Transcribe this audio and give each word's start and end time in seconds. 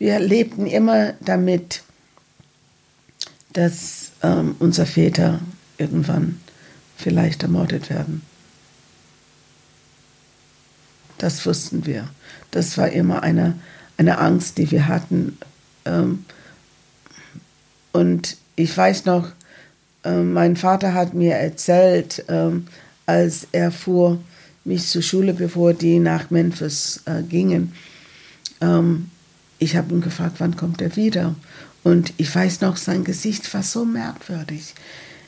wir 0.00 0.18
lebten 0.18 0.66
immer 0.66 1.12
damit, 1.20 1.82
dass 3.52 4.12
ähm, 4.22 4.56
unsere 4.58 4.86
Väter 4.86 5.40
irgendwann 5.76 6.40
vielleicht 6.96 7.42
ermordet 7.42 7.90
werden. 7.90 8.22
Das 11.18 11.44
wussten 11.44 11.84
wir. 11.84 12.08
Das 12.50 12.78
war 12.78 12.88
immer 12.88 13.22
eine, 13.22 13.58
eine 13.98 14.18
Angst, 14.18 14.56
die 14.56 14.70
wir 14.70 14.88
hatten. 14.88 15.36
Ähm, 15.84 16.24
und 17.92 18.38
ich 18.56 18.74
weiß 18.74 19.04
noch, 19.04 19.28
äh, 20.02 20.22
mein 20.22 20.56
Vater 20.56 20.94
hat 20.94 21.12
mir 21.12 21.34
erzählt, 21.34 22.24
äh, 22.30 22.52
als 23.04 23.48
er 23.52 23.70
fuhr 23.70 24.18
mich 24.64 24.86
zur 24.86 25.02
Schule, 25.02 25.34
bevor 25.34 25.74
die 25.74 25.98
nach 25.98 26.30
Memphis 26.30 27.02
äh, 27.04 27.22
gingen. 27.22 27.74
Ähm, 28.62 29.10
ich 29.60 29.76
habe 29.76 29.94
ihn 29.94 30.00
gefragt, 30.00 30.36
wann 30.38 30.56
kommt 30.56 30.82
er 30.82 30.96
wieder? 30.96 31.36
Und 31.84 32.12
ich 32.16 32.34
weiß 32.34 32.62
noch, 32.62 32.76
sein 32.76 33.04
Gesicht 33.04 33.52
war 33.54 33.62
so 33.62 33.84
merkwürdig. 33.84 34.74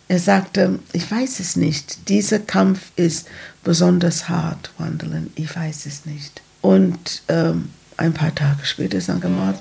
Er 0.09 0.19
sagte, 0.19 0.81
ich 0.93 1.11
weiß 1.11 1.41
es 1.41 1.57
nicht. 1.57 2.09
Dieser 2.09 2.39
Kampf 2.39 2.91
ist 2.97 3.29
besonders 3.63 4.29
hart, 4.29 4.71
Wandeln. 4.77 5.31
Ich 5.37 5.55
weiß 5.55 5.87
es 5.87 6.05
nicht. 6.05 6.43
Und 6.61 7.23
ähm, 7.29 7.71
ein 7.97 8.13
paar 8.13 8.35
Tage 8.35 8.65
später 8.65 8.99
ist 8.99 9.09
er 9.09 9.17
gemordet, 9.17 9.61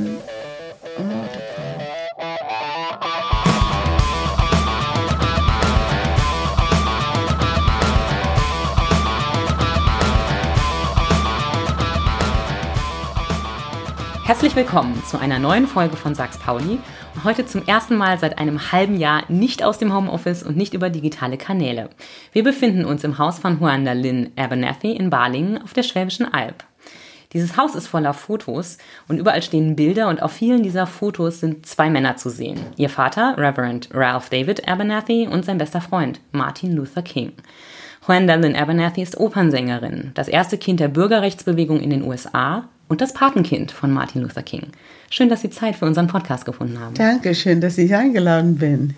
ermordet 0.98 1.42
worden. 1.58 1.80
Herzlich 14.31 14.55
willkommen 14.55 15.03
zu 15.05 15.20
einer 15.20 15.40
neuen 15.40 15.67
Folge 15.67 15.98
von 15.98 16.16
Sachs 16.16 16.38
Pauli. 16.38 16.80
Heute 17.26 17.45
zum 17.45 17.67
ersten 17.67 17.98
Mal 17.98 18.17
seit 18.17 18.38
einem 18.38 18.72
halben 18.72 18.95
Jahr 18.95 19.23
nicht 19.28 19.61
aus 19.61 19.78
dem 19.78 19.94
Homeoffice 19.94 20.42
und 20.42 20.56
nicht 20.56 20.73
über 20.73 20.89
digitale 20.89 21.36
Kanäle. 21.36 21.89
Wir 22.31 22.41
befinden 22.41 22.86
uns 22.86 23.03
im 23.03 23.17
Haus 23.17 23.39
von 23.39 23.59
Juanda 23.59 23.91
Lynn 23.91 24.31
Abernathy 24.38 24.94
in 24.94 25.09
Balingen 25.09 25.61
auf 25.61 25.73
der 25.73 25.83
Schwäbischen 25.83 26.33
Alb. 26.33 26.64
Dieses 27.33 27.58
Haus 27.58 27.75
ist 27.75 27.88
voller 27.88 28.14
Fotos 28.14 28.78
und 29.09 29.17
überall 29.17 29.41
stehen 29.41 29.75
Bilder 29.75 30.08
und 30.08 30.23
auf 30.23 30.31
vielen 30.31 30.63
dieser 30.63 30.88
Fotos 30.88 31.41
sind 31.41 31.66
zwei 31.66 31.89
Männer 31.89 32.16
zu 32.16 32.30
sehen. 32.30 32.61
Ihr 32.78 32.89
Vater, 32.89 33.36
Reverend 33.38 33.89
Ralph 33.94 34.30
David 34.30 34.66
Abernathy 34.66 35.28
und 35.28 35.44
sein 35.44 35.58
bester 35.58 35.81
Freund, 35.81 36.22
Martin 36.31 36.73
Luther 36.73 37.02
King. 37.02 37.34
Juanda 38.08 38.36
Lynn 38.36 38.56
Abernathy 38.56 39.02
ist 39.02 39.19
Opernsängerin, 39.19 40.11
das 40.13 40.30
erste 40.30 40.58
Kind 40.58 40.80
der 40.80 40.88
Bürgerrechtsbewegung 40.88 41.81
in 41.81 41.89
den 41.89 42.03
USA 42.03 42.69
und 42.92 43.00
das 43.00 43.14
Patenkind 43.14 43.72
von 43.72 43.89
Martin 43.89 44.22
Luther 44.22 44.44
King. 44.44 44.67
Schön, 45.09 45.30
dass 45.30 45.39
Sie 45.39 45.50
Zeit 45.50 45.78
für 45.78 45.86
unseren 45.86 46.08
Podcast 46.08 46.44
gefunden 46.44 46.78
haben. 46.78 46.94
Danke, 46.94 47.34
schön, 47.36 47.61
dass 47.61 47.78
ich 47.78 47.95
eingeladen 47.95 48.58
bin. 48.58 48.95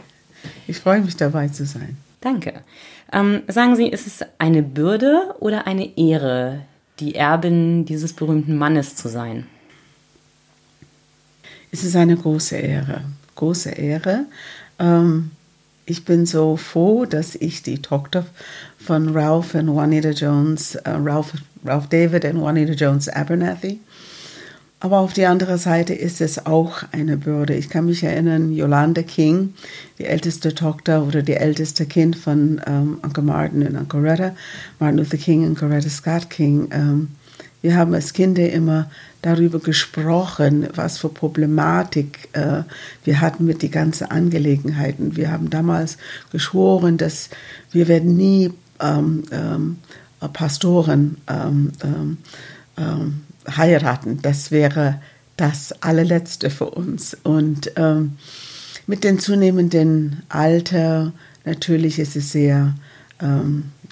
Ich 0.65 0.79
freue 0.79 1.01
mich 1.01 1.15
dabei 1.15 1.49
zu 1.49 1.63
sein. 1.63 1.95
Danke. 2.19 2.55
Ähm, 3.11 3.43
sagen 3.47 3.75
Sie, 3.75 3.87
ist 3.87 4.07
es 4.07 4.25
eine 4.39 4.63
Bürde 4.63 5.35
oder 5.39 5.67
eine 5.67 5.95
Ehre, 5.95 6.61
die 6.99 7.13
Erbin 7.13 7.85
dieses 7.85 8.13
berühmten 8.13 8.57
Mannes 8.57 8.95
zu 8.95 9.09
sein? 9.09 9.45
Es 11.71 11.83
ist 11.83 11.95
eine 11.95 12.17
große 12.17 12.57
Ehre, 12.57 13.01
große 13.35 13.69
Ehre. 13.69 14.25
Ähm, 14.79 15.29
ich 15.85 16.03
bin 16.03 16.25
so 16.25 16.57
froh, 16.57 17.05
dass 17.05 17.35
ich 17.35 17.61
die 17.61 17.83
Tochter 17.83 18.25
von 18.79 19.09
Ralph 19.09 19.53
und 19.53 19.67
Juanita 19.67 20.09
Jones, 20.09 20.73
äh, 20.73 20.89
Ralph, 20.89 21.33
Ralph 21.65 21.87
David 21.87 22.25
und 22.25 22.37
Juanita 22.37 22.73
Jones 22.73 23.09
Abernathy. 23.09 23.79
Aber 24.83 24.99
auf 24.99 25.13
die 25.13 25.25
andere 25.25 25.57
Seite 25.57 25.93
ist 25.93 26.19
es 26.19 26.45
auch 26.45 26.83
eine 26.91 27.15
Bürde. 27.15 27.55
Ich 27.55 27.69
kann 27.69 27.85
mich 27.85 28.03
erinnern, 28.03 28.51
Yolanda 28.51 29.01
King, 29.01 29.53
die 29.97 30.03
älteste 30.03 30.53
Tochter 30.53 31.03
oder 31.03 31.21
die 31.21 31.35
älteste 31.35 31.85
Kind 31.85 32.17
von 32.17 32.59
ähm, 32.67 32.97
Uncle 33.01 33.23
Martin 33.23 33.65
und 33.65 33.77
Uncle 33.77 34.01
Retta, 34.01 34.35
Martin 34.79 34.97
Luther 34.97 35.15
King 35.15 35.45
und 35.45 35.57
Coretta 35.57 35.89
Scott 35.89 36.29
King. 36.29 36.67
Ähm, 36.71 37.07
wir 37.61 37.77
haben 37.77 37.93
als 37.93 38.11
Kinder 38.11 38.49
immer 38.49 38.91
darüber 39.21 39.59
gesprochen, 39.59 40.67
was 40.75 40.97
für 40.97 41.07
Problematik 41.07 42.27
äh, 42.33 42.63
wir 43.05 43.21
hatten 43.21 43.45
mit 43.45 43.61
den 43.61 43.71
ganzen 43.71 44.11
Angelegenheiten. 44.11 45.15
Wir 45.15 45.31
haben 45.31 45.49
damals 45.49 45.97
geschworen, 46.33 46.97
dass 46.97 47.29
wir 47.71 47.87
werden 47.87 48.17
nie 48.17 48.51
ähm, 48.81 49.23
ähm, 49.31 49.77
Pastoren 50.27 51.17
ähm, 51.27 51.71
ähm, 51.83 52.17
ähm, 52.77 53.21
heiraten. 53.49 54.21
Das 54.21 54.51
wäre 54.51 55.01
das 55.37 55.73
allerletzte 55.81 56.49
für 56.49 56.69
uns. 56.69 57.17
Und 57.23 57.71
ähm, 57.75 58.13
mit 58.87 59.03
dem 59.03 59.19
zunehmenden 59.19 60.23
Alter 60.29 61.13
natürlich 61.45 61.99
ist 61.99 62.15
es 62.15 62.31
sehr, 62.31 62.75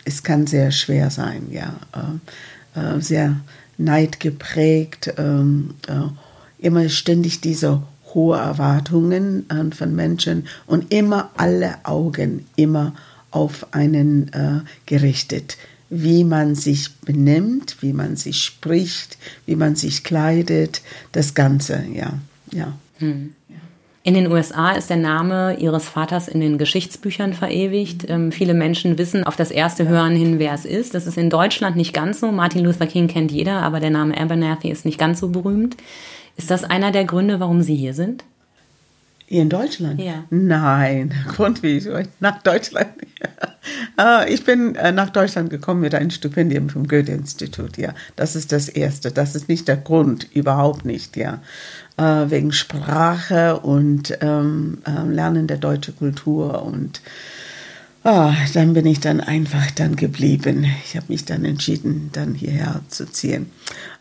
es 0.03 0.23
kann 0.23 0.47
sehr 0.47 0.71
schwer 0.71 1.09
sein, 1.09 1.47
ja, 1.51 1.75
äh, 1.93 2.97
äh, 2.97 3.01
sehr 3.01 3.37
Neid 3.77 4.19
geprägt, 4.19 5.13
ähm, 5.17 5.75
äh, 5.87 6.65
immer 6.65 6.87
ständig 6.89 7.41
diese 7.41 7.81
hohe 8.13 8.37
Erwartungen 8.37 9.49
äh, 9.49 9.73
von 9.73 9.95
Menschen 9.95 10.47
und 10.67 10.93
immer 10.93 11.31
alle 11.37 11.83
Augen 11.83 12.45
immer 12.55 12.93
auf 13.31 13.73
einen 13.73 14.31
äh, 14.33 14.61
gerichtet. 14.85 15.57
Wie 15.93 16.23
man 16.23 16.55
sich 16.55 16.95
benimmt, 17.01 17.77
wie 17.81 17.91
man 17.91 18.15
sich 18.15 18.41
spricht, 18.43 19.17
wie 19.45 19.57
man 19.57 19.75
sich 19.75 20.03
kleidet, 20.03 20.81
das 21.11 21.33
Ganze, 21.33 21.83
ja, 21.93 22.13
ja. 22.51 22.73
Hm. 22.99 23.35
In 24.03 24.15
den 24.15 24.31
USA 24.31 24.71
ist 24.71 24.89
der 24.89 24.97
Name 24.97 25.57
ihres 25.59 25.87
Vaters 25.87 26.27
in 26.27 26.39
den 26.39 26.57
Geschichtsbüchern 26.57 27.33
verewigt. 27.33 28.09
Ähm, 28.09 28.31
viele 28.31 28.55
Menschen 28.55 28.97
wissen 28.97 29.23
auf 29.25 29.35
das 29.35 29.51
erste 29.51 29.87
Hören 29.87 30.15
hin, 30.15 30.39
wer 30.39 30.53
es 30.53 30.65
ist. 30.65 30.95
Das 30.95 31.05
ist 31.05 31.17
in 31.17 31.29
Deutschland 31.29 31.75
nicht 31.75 31.93
ganz 31.93 32.19
so. 32.19 32.31
Martin 32.31 32.63
Luther 32.63 32.87
King 32.87 33.07
kennt 33.07 33.31
jeder, 33.31 33.61
aber 33.61 33.79
der 33.79 33.91
Name 33.91 34.19
Abernathy 34.19 34.71
ist 34.71 34.85
nicht 34.85 34.97
ganz 34.97 35.19
so 35.19 35.29
berühmt. 35.29 35.77
Ist 36.35 36.49
das 36.49 36.63
einer 36.63 36.91
der 36.91 37.05
Gründe, 37.05 37.39
warum 37.39 37.61
Sie 37.61 37.75
hier 37.75 37.93
sind? 37.93 38.23
Hier 39.31 39.43
in 39.43 39.49
Deutschland? 39.49 40.01
Ja. 40.01 40.25
Nein, 40.29 41.13
Grund 41.29 41.63
wie 41.63 41.81
nach 42.19 42.43
Deutschland. 42.43 42.89
Ah, 43.95 44.25
ich 44.27 44.43
bin 44.43 44.73
äh, 44.75 44.91
nach 44.91 45.11
Deutschland 45.11 45.51
gekommen 45.51 45.81
mit 45.81 45.93
einem 45.93 46.09
Stipendium 46.09 46.69
vom 46.69 46.87
Goethe-Institut, 46.87 47.77
ja. 47.77 47.93
Das 48.15 48.35
ist 48.35 48.51
das 48.51 48.67
Erste. 48.69 49.11
Das 49.11 49.35
ist 49.35 49.47
nicht 49.47 49.67
der 49.67 49.77
Grund, 49.77 50.27
überhaupt 50.33 50.83
nicht, 50.83 51.15
ja 51.15 51.39
äh, 51.97 52.29
wegen 52.29 52.51
Sprache 52.51 53.59
und 53.59 54.17
ähm, 54.21 54.79
äh, 54.85 55.07
Lernen 55.07 55.47
der 55.47 55.57
deutschen 55.57 55.95
Kultur 55.95 56.63
und 56.63 57.01
oh, 58.03 58.31
dann 58.53 58.73
bin 58.73 58.85
ich 58.85 58.99
dann 58.99 59.21
einfach 59.21 59.69
dann 59.71 59.95
geblieben. 59.95 60.65
Ich 60.83 60.95
habe 60.95 61.07
mich 61.09 61.25
dann 61.25 61.45
entschieden, 61.45 62.09
dann 62.13 62.33
hierher 62.33 62.81
zu 62.87 63.05
ziehen. 63.05 63.51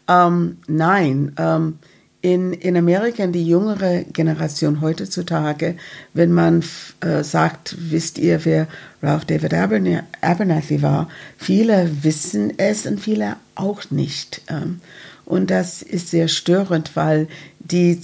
Ähm, 0.08 0.56
nein, 0.66 1.32
ähm, 1.36 1.78
in, 2.22 2.52
in 2.52 2.76
Amerika, 2.76 3.24
in 3.24 3.32
die 3.32 3.46
jüngere 3.46 4.04
Generation 4.12 4.80
heutzutage, 4.80 5.76
wenn 6.12 6.32
man 6.32 6.62
äh, 7.00 7.24
sagt, 7.24 7.76
wisst 7.78 8.18
ihr, 8.18 8.44
wer 8.44 8.66
Ralph 9.02 9.24
David 9.24 9.54
Abernathy 9.54 10.82
war, 10.82 11.08
viele 11.38 11.90
wissen 12.02 12.52
es 12.58 12.86
und 12.86 13.00
viele 13.00 13.36
auch 13.54 13.90
nicht. 13.90 14.42
Ähm, 14.48 14.80
und 15.24 15.50
das 15.50 15.80
ist 15.82 16.10
sehr 16.10 16.28
störend, 16.28 16.94
weil 16.94 17.28
die, 17.60 17.98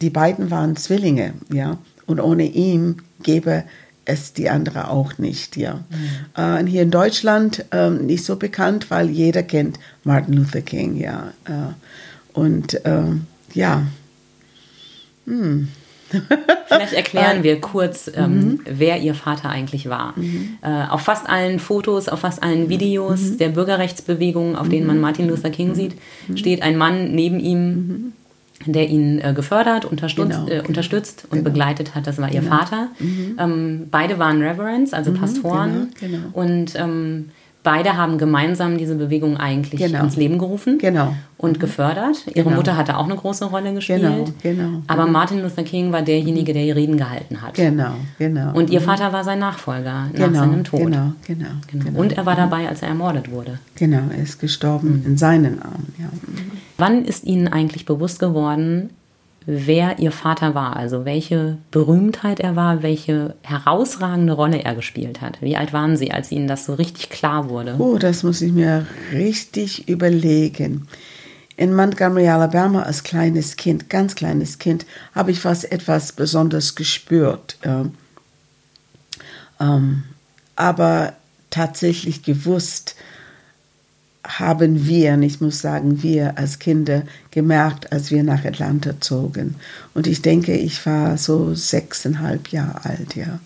die 0.00 0.10
beiden 0.10 0.50
waren 0.50 0.76
Zwillinge, 0.76 1.32
ja. 1.52 1.78
Und 2.06 2.20
ohne 2.20 2.44
ihn 2.44 3.02
gäbe 3.24 3.64
es 4.04 4.32
die 4.32 4.48
andere 4.48 4.90
auch 4.90 5.18
nicht, 5.18 5.56
ja. 5.56 5.84
Mhm. 5.90 6.66
Äh, 6.66 6.70
hier 6.70 6.82
in 6.82 6.92
Deutschland 6.92 7.64
äh, 7.72 7.90
nicht 7.90 8.24
so 8.24 8.36
bekannt, 8.36 8.90
weil 8.92 9.10
jeder 9.10 9.42
kennt 9.42 9.80
Martin 10.04 10.34
Luther 10.34 10.60
King, 10.60 10.96
ja. 10.96 11.32
Äh, 11.46 12.38
und 12.38 12.80
ähm, 12.84 13.26
ja. 13.56 13.86
Hm. 15.26 15.68
Vielleicht 16.68 16.92
erklären 16.92 17.42
wir 17.42 17.60
kurz, 17.60 18.10
ähm, 18.14 18.38
mhm. 18.38 18.60
wer 18.64 19.00
ihr 19.00 19.14
Vater 19.14 19.50
eigentlich 19.50 19.88
war. 19.88 20.14
Mhm. 20.16 20.58
Äh, 20.62 20.84
auf 20.88 21.00
fast 21.00 21.28
allen 21.28 21.58
Fotos, 21.58 22.08
auf 22.08 22.20
fast 22.20 22.42
allen 22.42 22.68
Videos 22.68 23.20
mhm. 23.22 23.38
der 23.38 23.48
Bürgerrechtsbewegung, 23.48 24.56
auf 24.56 24.68
denen 24.68 24.86
man 24.86 24.96
mhm. 24.96 25.02
Martin 25.02 25.28
Luther 25.28 25.50
King 25.50 25.74
sieht, 25.74 25.96
mhm. 26.28 26.36
steht 26.36 26.62
ein 26.62 26.76
Mann 26.76 27.12
neben 27.12 27.40
ihm, 27.40 27.70
mhm. 27.70 28.12
der 28.66 28.88
ihn 28.88 29.18
äh, 29.18 29.32
gefördert, 29.34 29.84
unterstützt, 29.84 30.46
genau. 30.46 30.48
äh, 30.48 30.62
unterstützt 30.66 31.24
und 31.24 31.38
genau. 31.38 31.50
begleitet 31.50 31.96
hat. 31.96 32.06
Das 32.06 32.18
war 32.18 32.32
ihr 32.32 32.40
genau. 32.40 32.56
Vater. 32.56 32.88
Ähm, 33.00 33.88
beide 33.90 34.20
waren 34.20 34.40
Reverends, 34.40 34.92
also 34.92 35.12
Pastoren. 35.12 35.90
Genau, 35.98 36.18
genau. 36.18 36.28
Und 36.34 36.76
ähm, 36.76 37.30
beide 37.66 37.96
haben 37.96 38.16
gemeinsam 38.16 38.78
diese 38.78 38.94
Bewegung 38.94 39.36
eigentlich 39.38 39.80
genau. 39.80 40.04
ins 40.04 40.16
Leben 40.16 40.38
gerufen 40.38 40.78
genau. 40.78 41.16
und 41.36 41.56
mhm. 41.56 41.58
gefördert. 41.58 42.24
Ihre 42.28 42.44
genau. 42.44 42.56
Mutter 42.56 42.76
hatte 42.76 42.96
auch 42.96 43.06
eine 43.06 43.16
große 43.16 43.46
Rolle 43.46 43.74
gespielt. 43.74 44.02
Genau, 44.02 44.28
genau. 44.40 44.82
Aber 44.86 45.06
mhm. 45.06 45.12
Martin 45.12 45.42
Luther 45.42 45.64
King 45.64 45.90
war 45.90 46.02
derjenige, 46.02 46.52
der 46.52 46.62
die 46.62 46.70
Reden 46.70 46.96
gehalten 46.96 47.42
hat. 47.42 47.54
Genau, 47.54 47.94
genau. 48.18 48.52
Und 48.54 48.70
ihr 48.70 48.80
mhm. 48.80 48.84
Vater 48.84 49.12
war 49.12 49.24
sein 49.24 49.40
Nachfolger 49.40 50.06
nach 50.12 50.12
genau, 50.12 50.38
seinem 50.38 50.62
Tod. 50.62 50.78
Genau, 50.78 51.12
genau, 51.26 51.48
genau, 51.66 51.98
Und 51.98 52.16
er 52.16 52.24
war 52.24 52.36
dabei, 52.36 52.68
als 52.68 52.82
er 52.82 52.88
ermordet 52.88 53.32
wurde. 53.32 53.58
Genau, 53.74 54.02
er 54.16 54.22
ist 54.22 54.38
gestorben 54.38 55.00
mhm. 55.00 55.06
in 55.06 55.16
seinen 55.16 55.60
Armen. 55.60 55.92
Ja. 55.98 56.06
Wann 56.78 57.04
ist 57.04 57.24
Ihnen 57.24 57.48
eigentlich 57.48 57.84
bewusst 57.84 58.20
geworden, 58.20 58.90
wer 59.46 60.00
ihr 60.00 60.10
Vater 60.10 60.54
war, 60.54 60.76
also 60.76 61.04
welche 61.04 61.58
Berühmtheit 61.70 62.40
er 62.40 62.56
war, 62.56 62.82
welche 62.82 63.36
herausragende 63.42 64.32
Rolle 64.32 64.62
er 64.64 64.74
gespielt 64.74 65.20
hat. 65.20 65.40
Wie 65.40 65.56
alt 65.56 65.72
waren 65.72 65.96
Sie, 65.96 66.10
als 66.10 66.32
Ihnen 66.32 66.48
das 66.48 66.66
so 66.66 66.74
richtig 66.74 67.10
klar 67.10 67.48
wurde? 67.48 67.76
Oh, 67.78 67.96
das 67.96 68.24
muss 68.24 68.42
ich 68.42 68.52
mir 68.52 68.86
richtig 69.12 69.88
überlegen. 69.88 70.88
In 71.56 71.74
Montgomery, 71.74 72.28
Alabama, 72.28 72.82
als 72.82 73.04
kleines 73.04 73.56
Kind, 73.56 73.88
ganz 73.88 74.16
kleines 74.16 74.58
Kind, 74.58 74.84
habe 75.14 75.30
ich 75.30 75.44
was 75.44 75.64
etwas 75.64 76.12
Besonderes 76.12 76.74
gespürt. 76.74 77.56
Ähm, 77.62 77.94
ähm, 79.60 80.02
aber 80.56 81.14
tatsächlich 81.50 82.22
gewusst, 82.22 82.96
haben 84.26 84.86
wir, 84.86 85.18
ich 85.20 85.40
muss 85.40 85.60
sagen, 85.60 86.02
wir 86.02 86.36
als 86.38 86.58
Kinder 86.58 87.02
gemerkt, 87.30 87.92
als 87.92 88.10
wir 88.10 88.22
nach 88.22 88.44
Atlanta 88.44 89.00
zogen. 89.00 89.56
Und 89.94 90.06
ich 90.06 90.22
denke, 90.22 90.54
ich 90.54 90.84
war 90.84 91.16
so 91.16 91.54
sechseinhalb 91.54 92.48
Jahre 92.48 92.84
alt, 92.84 93.16
ja. 93.16 93.40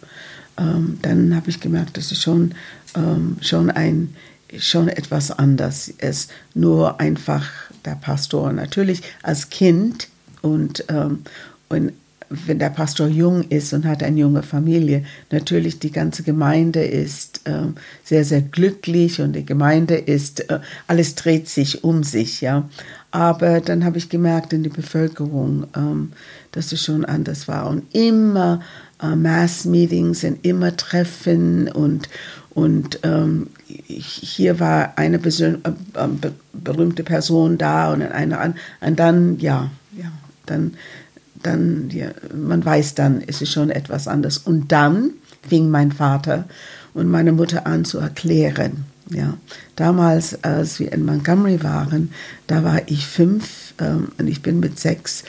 Ähm, 0.59 0.99
dann 1.03 1.35
habe 1.35 1.51
ich 1.51 1.61
gemerkt, 1.61 1.97
dass 1.97 2.11
es 2.13 2.23
schon, 2.23 2.55
ähm, 2.95 3.37
schon, 3.41 3.71
ein, 3.71 4.15
schon 4.59 4.89
etwas 4.89 5.31
anders 5.31 5.89
ist. 5.89 6.31
Nur 6.55 7.01
einfach 7.01 7.49
der 7.85 7.95
Pastor. 7.95 8.53
Natürlich 8.53 9.03
als 9.23 9.51
Kind 9.51 10.09
und, 10.43 10.85
ähm, 10.89 11.21
und 11.69 11.93
wenn 12.31 12.61
der 12.61 12.71
Pastor 12.71 13.09
jung 13.09 13.43
ist 13.49 13.73
und 13.73 13.85
hat 13.85 14.05
eine 14.05 14.21
junge 14.21 14.45
Familie, 14.45 15.05
natürlich 15.33 15.81
die 15.81 15.91
ganze 15.91 16.23
Gemeinde 16.23 16.85
ist 16.85 17.41
äh, 17.45 17.67
sehr, 18.05 18.25
sehr 18.25 18.41
glücklich 18.41 19.21
und 19.21 19.33
die 19.33 19.45
Gemeinde 19.45 19.97
ist, 19.97 20.49
äh, 20.49 20.61
alles 20.87 21.17
dreht 21.17 21.49
sich 21.49 21.83
um 21.83 22.05
sich, 22.05 22.41
ja. 22.41 22.69
Aber 23.11 23.61
dann 23.61 23.85
habe 23.85 23.99
ich 23.99 24.09
gemerkt 24.09 24.53
in 24.53 24.63
der 24.63 24.71
Bevölkerung, 24.71 25.67
ähm, 25.77 26.13
dass 26.53 26.71
es 26.71 26.85
schon 26.85 27.05
anders 27.05 27.49
war 27.49 27.69
und 27.69 27.93
immer 27.93 28.61
äh, 29.03 29.17
Mass-Meetings 29.17 30.23
und 30.23 30.45
immer 30.45 30.77
Treffen 30.77 31.67
und, 31.67 32.09
und 32.51 33.01
ähm, 33.03 33.49
hier 33.67 34.61
war 34.61 34.93
eine 34.97 35.19
Persön 35.19 35.59
äh, 35.65 35.71
äh 36.05 36.31
berühmte 36.53 37.03
Person 37.03 37.59
da 37.59 37.93
und 37.93 38.03
eine 38.03 38.55
und 38.81 38.99
dann, 39.01 39.41
ja, 39.41 39.71
ja, 39.97 40.13
dann 40.47 40.75
dann, 41.43 41.91
ja, 41.91 42.09
man 42.35 42.65
weiß 42.65 42.95
dann, 42.95 43.21
ist 43.21 43.43
es 43.43 43.51
schon 43.51 43.71
etwas 43.71 44.09
anders. 44.09 44.39
Und 44.39 44.73
dann 44.73 45.11
fing 45.49 45.71
mein 45.71 45.93
Vater 45.93 46.47
und 46.95 47.09
meine 47.09 47.33
Mutter 47.33 47.67
an 47.67 47.85
zu 47.85 47.99
erklären. 47.99 48.85
Ja, 49.11 49.37
damals, 49.75 50.45
als 50.45 50.79
wir 50.79 50.93
in 50.93 51.05
Montgomery 51.05 51.63
waren, 51.65 52.13
da 52.47 52.63
war 52.63 52.83
ich 52.87 53.07
fünf 53.07 53.75
ähm, 53.79 54.09
und 54.19 54.29
ich 54.29 54.41
bin 54.41 54.61
mit 54.61 54.79
sechs 54.79 55.25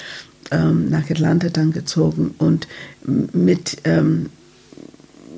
ähm, 0.51 0.89
nach 0.89 1.09
Atlanta 1.09 1.49
dann 1.49 1.71
gezogen 1.71 2.35
und 2.37 2.67
mit, 3.03 3.77
ähm, 3.85 4.29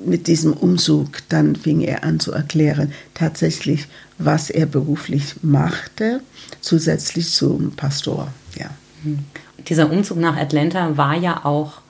mit 0.04 0.26
diesem 0.26 0.52
Umzug 0.52 1.22
dann 1.30 1.56
fing 1.56 1.80
er 1.80 2.04
an 2.04 2.20
zu 2.20 2.32
erklären, 2.32 2.92
tatsächlich, 3.14 3.86
was 4.18 4.50
er 4.50 4.66
beruflich 4.66 5.36
machte, 5.40 6.20
zusätzlich 6.60 7.30
zum 7.30 7.70
Pastor. 7.72 8.28
Ja. 8.58 8.68
Mhm 9.04 9.20
dieser 9.68 9.90
Umzug 9.90 10.18
nach 10.18 10.36
Atlanta 10.36 10.96
war 10.96 11.16
ja 11.16 11.44
auch 11.44 11.80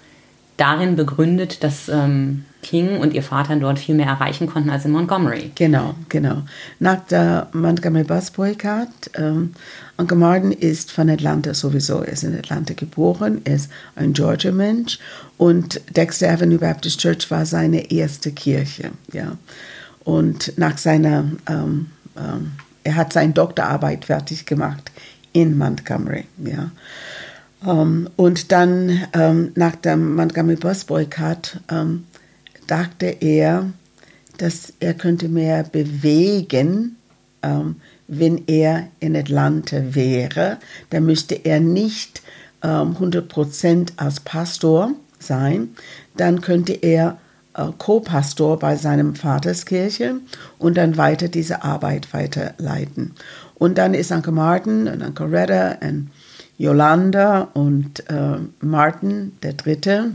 darin 0.57 0.97
begründet, 0.97 1.65
dass 1.65 1.89
ähm, 1.89 2.45
King 2.63 2.99
und 2.99 3.13
ihr 3.13 3.23
Vater 3.23 3.57
dort 3.57 3.79
viel 3.79 3.95
mehr 3.95 4.07
erreichen 4.07 4.47
konnten 4.47 4.71
als 4.71 4.85
in 4.85 4.93
Montgomery. 4.93 5.51
Genau, 5.55 5.95
genau. 6.09 6.43
Nach 6.79 7.05
der 7.07 7.49
Montgomery 7.53 8.05
Bus 8.05 8.31
Boycott, 8.31 8.89
ähm, 9.15 9.53
Uncle 9.97 10.17
Martin 10.17 10.53
ist 10.53 10.93
von 10.93 11.11
Atlanta 11.11 11.55
sowieso. 11.55 12.03
Er 12.03 12.13
ist 12.13 12.25
in 12.25 12.37
Atlanta 12.37 12.75
geboren, 12.75 13.43
er 13.45 13.57
ist 13.57 13.71
ein 13.97 14.13
Georgia-Mensch 14.13 14.99
und 15.37 15.81
Dexter 15.95 16.31
Avenue 16.31 16.59
Baptist 16.59 17.01
Church 17.01 17.31
war 17.31 17.45
seine 17.47 17.91
erste 17.91 18.33
Kirche. 18.33 18.91
Ja. 19.13 19.37
Und 20.05 20.57
nach 20.57 20.79
seiner, 20.79 21.25
ähm, 21.49 21.91
ähm, 22.17 22.53
er 22.85 22.97
hat 22.97 23.13
seine 23.13 23.33
Doktorarbeit 23.33 24.05
fertig 24.05 24.47
gemacht 24.47 24.91
in 25.33 25.59
Montgomery. 25.59 26.25
Ja. 26.39 26.71
Um, 27.65 28.07
ähm, 28.07 28.11
und 28.17 28.53
dann 28.53 29.07
ähm, 29.13 29.53
nach 29.55 29.77
dem 29.77 30.17
Montgomery 30.17 30.57
Bus 30.57 30.85
Boycott 30.85 31.61
ähm, 31.71 32.05
dachte 32.67 33.07
er, 33.07 33.71
dass 34.39 34.73
er 34.81 34.95
könnte 34.95 35.29
mehr 35.29 35.63
bewegen, 35.63 36.97
wenn 38.09 38.45
er 38.47 38.89
in 39.01 39.17
Atlanta 39.17 39.95
wäre. 39.95 40.59
Da 40.91 41.01
müsste 41.01 41.35
er 41.35 41.61
nicht 41.61 42.23
ähm, 42.63 42.97
100% 42.99 43.93
als 43.97 44.21
Pastor 44.21 44.93
sein. 45.19 45.71
Dann 46.17 46.41
könnte 46.41 46.73
er 46.73 47.19
äh, 47.55 47.67
Co-Pastor 47.79 48.59
bei 48.59 48.77
seinem 48.77 49.15
Vaterskirche 49.15 50.17
und 50.59 50.77
dann 50.77 50.97
weiter 50.97 51.29
diese 51.29 51.63
Arbeit 51.63 52.13
weiterleiten. 52.13 53.13
Und 53.55 53.79
dann 53.79 53.95
ist 53.95 54.11
Uncle 54.11 54.33
Martin 54.33 54.89
und 54.89 55.03
Uncle 55.03 55.31
Retta 55.31 55.79
und 55.87 56.11
Yolanda 56.59 57.49
und 57.55 58.09
äh, 58.09 58.39
Martin, 58.61 59.33
der 59.43 59.55
Dritte, 59.55 60.13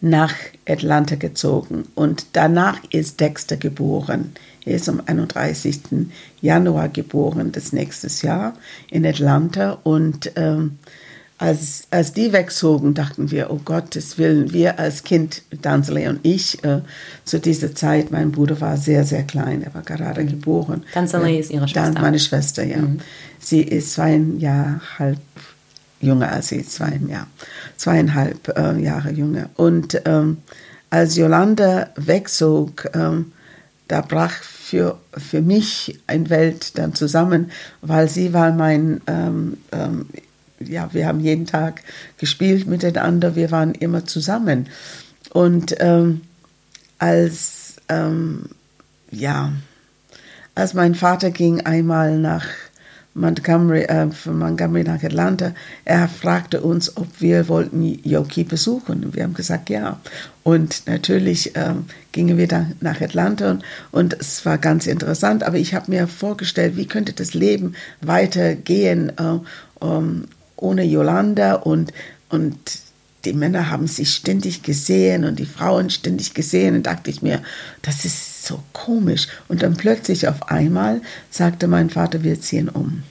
nach 0.00 0.34
Atlanta 0.68 1.16
gezogen. 1.16 1.84
Und 1.94 2.26
danach 2.34 2.78
ist 2.90 3.20
Dexter 3.20 3.56
geboren. 3.56 4.32
Er 4.64 4.76
ist 4.76 4.88
am 4.88 5.00
31. 5.04 5.80
Januar 6.40 6.88
geboren, 6.88 7.52
das 7.52 7.72
nächste 7.72 8.08
Jahr 8.26 8.54
in 8.90 9.06
Atlanta. 9.06 9.78
Und 9.84 10.32
ähm, 10.36 10.78
als, 11.38 11.86
als 11.90 12.12
die 12.12 12.32
wegzogen, 12.32 12.94
dachten 12.94 13.30
wir, 13.30 13.50
oh 13.50 13.60
Gottes 13.62 14.16
Willen, 14.16 14.52
wir 14.52 14.78
als 14.78 15.04
Kind, 15.04 15.42
Danzele 15.60 16.08
und 16.08 16.20
ich, 16.22 16.64
äh, 16.64 16.80
zu 17.24 17.38
dieser 17.38 17.74
Zeit, 17.74 18.10
mein 18.10 18.32
Bruder 18.32 18.60
war 18.60 18.76
sehr, 18.76 19.04
sehr 19.04 19.22
klein, 19.22 19.62
er 19.62 19.74
war 19.74 19.82
gerade 19.82 20.22
mhm. 20.22 20.28
geboren. 20.28 20.84
Danzele 20.94 21.28
ja, 21.28 21.40
ist 21.40 21.50
ihre 21.50 21.68
Schwester. 21.68 21.92
Dan, 21.92 22.02
meine 22.02 22.18
Schwester, 22.18 22.64
ja. 22.64 22.78
Mhm. 22.78 23.00
Sie 23.38 23.60
ist 23.60 23.92
zwei 23.92 24.16
Jahre 24.38 24.80
halb 24.98 25.18
jünger 26.00 26.30
als 26.32 26.48
sie, 26.48 26.66
zwei, 26.66 26.98
ja, 27.08 27.26
zweieinhalb 27.76 28.56
äh, 28.56 28.78
Jahre 28.80 29.10
jünger. 29.10 29.50
Und 29.56 30.00
ähm, 30.06 30.38
als 30.88 31.16
Yolanda 31.16 31.90
wegzog, 31.96 32.88
ähm, 32.94 33.32
da 33.88 34.00
brach 34.00 34.32
für, 34.32 34.98
für 35.16 35.42
mich 35.42 36.00
ein 36.06 36.28
Welt 36.30 36.76
dann 36.78 36.94
zusammen, 36.94 37.50
weil 37.82 38.08
sie 38.08 38.32
war 38.32 38.52
mein 38.52 39.00
ähm, 39.06 39.58
ähm 39.72 40.06
ja, 40.60 40.92
wir 40.92 41.06
haben 41.06 41.20
jeden 41.20 41.46
Tag 41.46 41.82
gespielt 42.18 42.66
miteinander, 42.66 43.36
wir 43.36 43.50
waren 43.50 43.74
immer 43.74 44.04
zusammen. 44.04 44.68
Und 45.30 45.76
ähm, 45.80 46.22
als, 46.98 47.76
ähm, 47.88 48.46
ja, 49.10 49.52
als 50.54 50.74
mein 50.74 50.94
Vater 50.94 51.30
ging 51.30 51.60
einmal 51.60 52.18
nach 52.18 52.46
Montgomery, 53.16 53.82
äh, 53.82 54.10
von 54.10 54.38
Montgomery 54.38 54.84
nach 54.84 55.02
Atlanta, 55.02 55.54
er 55.84 56.06
fragte 56.06 56.60
uns, 56.60 56.96
ob 56.96 57.08
wir 57.18 57.48
wollten 57.48 57.82
Yoki 58.04 58.44
besuchen. 58.44 59.04
Und 59.04 59.16
wir 59.16 59.24
haben 59.24 59.34
gesagt, 59.34 59.70
ja. 59.70 59.98
Und 60.42 60.86
natürlich 60.86 61.52
ähm, 61.54 61.86
gingen 62.12 62.36
wir 62.36 62.46
dann 62.46 62.74
nach 62.80 63.00
Atlanta 63.00 63.50
und, 63.50 63.64
und 63.90 64.12
es 64.14 64.44
war 64.46 64.58
ganz 64.58 64.86
interessant. 64.86 65.44
Aber 65.44 65.56
ich 65.56 65.74
habe 65.74 65.90
mir 65.90 66.06
vorgestellt, 66.06 66.76
wie 66.76 66.86
könnte 66.86 67.14
das 67.14 67.34
Leben 67.34 67.74
weitergehen, 68.00 69.12
äh, 69.18 69.38
um, 69.84 70.24
ohne 70.56 70.84
Yolanda 70.84 71.54
und, 71.54 71.92
und 72.28 72.56
die 73.26 73.32
Männer 73.32 73.70
haben 73.70 73.86
sich 73.86 74.12
ständig 74.14 74.62
gesehen 74.62 75.24
und 75.24 75.38
die 75.38 75.46
Frauen 75.46 75.90
ständig 75.90 76.32
gesehen 76.32 76.76
und 76.76 76.86
dachte 76.86 77.10
ich 77.10 77.22
mir, 77.22 77.42
das 77.82 78.04
ist 78.04 78.46
so 78.46 78.62
komisch. 78.72 79.26
Und 79.48 79.62
dann 79.62 79.76
plötzlich 79.76 80.28
auf 80.28 80.48
einmal 80.48 81.02
sagte 81.30 81.66
mein 81.66 81.90
Vater, 81.90 82.22
wir 82.22 82.40
ziehen 82.40 82.68
um. 82.68 83.02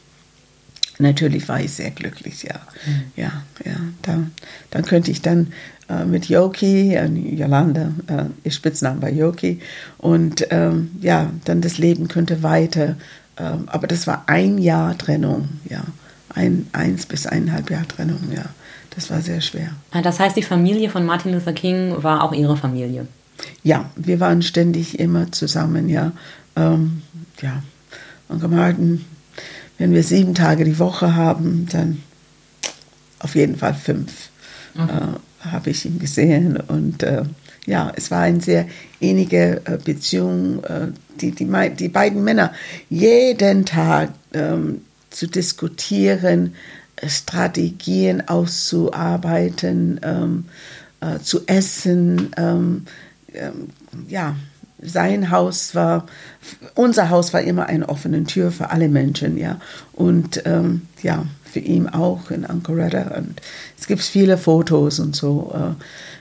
Natürlich 0.97 1.49
war 1.49 1.59
ich 1.59 1.73
sehr 1.73 1.91
glücklich, 1.91 2.43
ja. 2.43 2.55
Mhm. 2.85 3.03
Ja, 3.17 3.43
ja. 3.65 3.75
Dann, 4.03 4.31
dann 4.71 4.85
könnte 4.85 5.11
ich 5.11 5.21
dann 5.21 5.51
äh, 5.89 6.05
mit 6.05 6.29
Yoki, 6.29 6.95
äh, 6.95 7.07
Yolanda, 7.07 7.91
äh, 8.07 8.25
ihr 8.45 8.51
Spitzname 8.51 9.01
war 9.01 9.09
Yoki, 9.09 9.59
und 9.97 10.47
ähm, 10.51 10.91
ja, 11.01 11.29
dann 11.43 11.59
das 11.59 11.77
Leben 11.77 12.07
könnte 12.07 12.43
weiter. 12.43 12.95
Ähm, 13.37 13.67
aber 13.67 13.87
das 13.87 14.07
war 14.07 14.23
ein 14.27 14.57
Jahr 14.57 14.97
Trennung, 14.97 15.49
ja 15.69 15.83
ein, 16.35 16.67
eins 16.73 17.05
bis 17.05 17.25
eineinhalb 17.25 17.69
Jahre 17.71 17.87
Trennung, 17.87 18.19
ja. 18.33 18.45
Das 18.91 19.09
war 19.09 19.21
sehr 19.21 19.41
schwer. 19.41 19.71
Ah, 19.91 20.01
das 20.01 20.19
heißt, 20.19 20.37
die 20.37 20.43
Familie 20.43 20.89
von 20.89 21.05
Martin 21.05 21.33
Luther 21.33 21.51
King 21.51 21.95
war 22.01 22.23
auch 22.23 22.31
Ihre 22.31 22.55
Familie? 22.55 23.07
Ja, 23.63 23.89
wir 23.97 24.21
waren 24.21 24.41
ständig 24.41 24.99
immer 24.99 25.31
zusammen, 25.31 25.89
ja. 25.89 26.13
Ähm, 26.55 27.01
ja, 27.41 27.61
Onkel 28.29 28.49
Martin, 28.49 29.05
wenn 29.77 29.93
wir 29.93 30.03
sieben 30.03 30.33
Tage 30.33 30.63
die 30.63 30.79
Woche 30.79 31.15
haben, 31.15 31.67
dann 31.71 32.01
auf 33.19 33.35
jeden 33.35 33.57
Fall 33.57 33.73
fünf 33.73 34.29
mhm. 34.75 34.89
äh, 34.89 35.49
habe 35.51 35.69
ich 35.69 35.85
ihn 35.85 35.99
gesehen. 35.99 36.57
Und 36.57 37.03
äh, 37.03 37.23
ja, 37.65 37.91
es 37.95 38.11
war 38.11 38.21
eine 38.21 38.41
sehr 38.41 38.67
innige 38.99 39.61
äh, 39.65 39.77
Beziehung. 39.83 40.63
Äh, 40.63 40.87
die, 41.19 41.31
die, 41.31 41.47
die 41.77 41.89
beiden 41.89 42.23
Männer 42.23 42.53
jeden 42.89 43.65
Tag 43.65 44.11
ähm, 44.33 44.81
zu 45.15 45.27
diskutieren, 45.27 46.55
Strategien 47.07 48.27
auszuarbeiten, 48.27 49.99
ähm, 50.03 50.45
äh, 51.01 51.19
zu 51.19 51.47
essen. 51.47 52.31
Ähm, 52.37 52.85
ähm, 53.33 53.69
ja, 54.07 54.35
sein 54.81 55.31
Haus 55.31 55.73
war, 55.73 56.05
unser 56.75 57.09
Haus 57.09 57.33
war 57.33 57.41
immer 57.41 57.67
eine 57.67 57.87
offene 57.87 58.23
Tür 58.25 58.51
für 58.51 58.69
alle 58.71 58.89
Menschen, 58.89 59.37
ja. 59.37 59.59
Und 59.93 60.41
ähm, 60.45 60.81
ja, 61.01 61.25
für 61.43 61.59
ihn 61.59 61.87
auch 61.87 62.29
in 62.31 62.45
Anchoretta. 62.45 63.15
Und 63.17 63.41
es 63.79 63.87
gibt 63.87 64.01
viele 64.01 64.37
Fotos 64.37 64.99
und 64.99 65.15
so, 65.15 65.55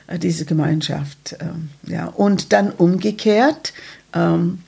äh, 0.07 0.19
diese 0.19 0.45
Gemeinschaft. 0.45 1.37
Äh, 1.41 1.91
ja. 1.91 2.07
Und 2.07 2.53
dann 2.53 2.71
umgekehrt 2.71 3.73
ähm, 4.13 4.61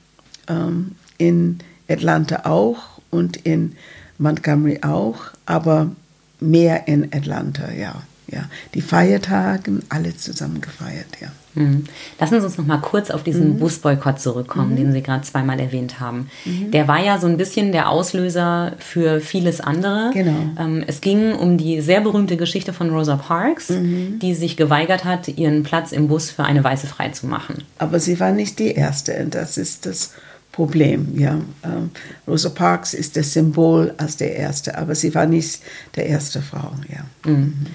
ähm, 0.49 0.95
in 1.17 1.59
Atlanta 1.87 2.41
auch 2.43 2.99
und 3.09 3.37
in 3.37 3.75
Montgomery 4.17 4.79
auch, 4.83 5.17
aber 5.45 5.91
mehr 6.39 6.87
in 6.87 7.11
Atlanta, 7.13 7.71
ja. 7.71 7.95
ja. 8.27 8.45
Die 8.73 8.81
Feiertage, 8.81 9.79
alle 9.89 10.15
zusammen 10.15 10.61
gefeiert, 10.61 11.07
ja. 11.21 11.29
Mhm. 11.57 11.85
Lassen 12.19 12.39
Sie 12.39 12.45
uns 12.45 12.57
noch 12.57 12.65
mal 12.65 12.77
kurz 12.77 13.09
auf 13.09 13.23
diesen 13.23 13.53
mhm. 13.53 13.59
Busboykott 13.59 14.19
zurückkommen, 14.19 14.71
mhm. 14.71 14.75
den 14.77 14.91
Sie 14.91 15.01
gerade 15.01 15.23
zweimal 15.23 15.59
erwähnt 15.59 15.99
haben. 15.99 16.29
Mhm. 16.45 16.71
Der 16.71 16.87
war 16.87 17.03
ja 17.03 17.17
so 17.17 17.27
ein 17.27 17.37
bisschen 17.37 17.71
der 17.71 17.89
Auslöser 17.89 18.73
für 18.77 19.19
vieles 19.19 19.59
andere. 19.59 20.11
Genau. 20.13 20.37
Ähm, 20.59 20.83
es 20.85 21.01
ging 21.01 21.33
um 21.33 21.57
die 21.57 21.81
sehr 21.81 22.01
berühmte 22.01 22.37
Geschichte 22.37 22.73
von 22.73 22.91
Rosa 22.91 23.15
Parks, 23.15 23.69
mhm. 23.69 24.19
die 24.19 24.35
sich 24.35 24.55
geweigert 24.55 25.03
hat, 25.03 25.27
ihren 25.27 25.63
Platz 25.63 25.91
im 25.91 26.07
Bus 26.07 26.29
für 26.29 26.43
eine 26.43 26.63
Weiße 26.63 26.85
freizumachen. 26.85 27.63
Aber 27.79 27.99
sie 27.99 28.19
war 28.19 28.31
nicht 28.31 28.59
die 28.59 28.71
Erste. 28.71 29.25
Das 29.29 29.57
ist 29.57 29.87
das 29.87 30.13
Problem. 30.57 31.07
Ja. 31.15 31.39
Ähm, 31.63 31.91
Rosa 32.27 32.49
Parks 32.49 32.95
ist 32.95 33.15
das 33.15 33.31
Symbol 33.31 33.93
als 33.97 34.17
der 34.17 34.35
Erste, 34.35 34.75
aber 34.77 34.95
sie 34.95 35.13
war 35.13 35.27
nicht 35.27 35.61
der 35.95 36.07
erste 36.07 36.41
Frau. 36.41 36.71
Ja. 36.89 37.31
Mhm 37.31 37.67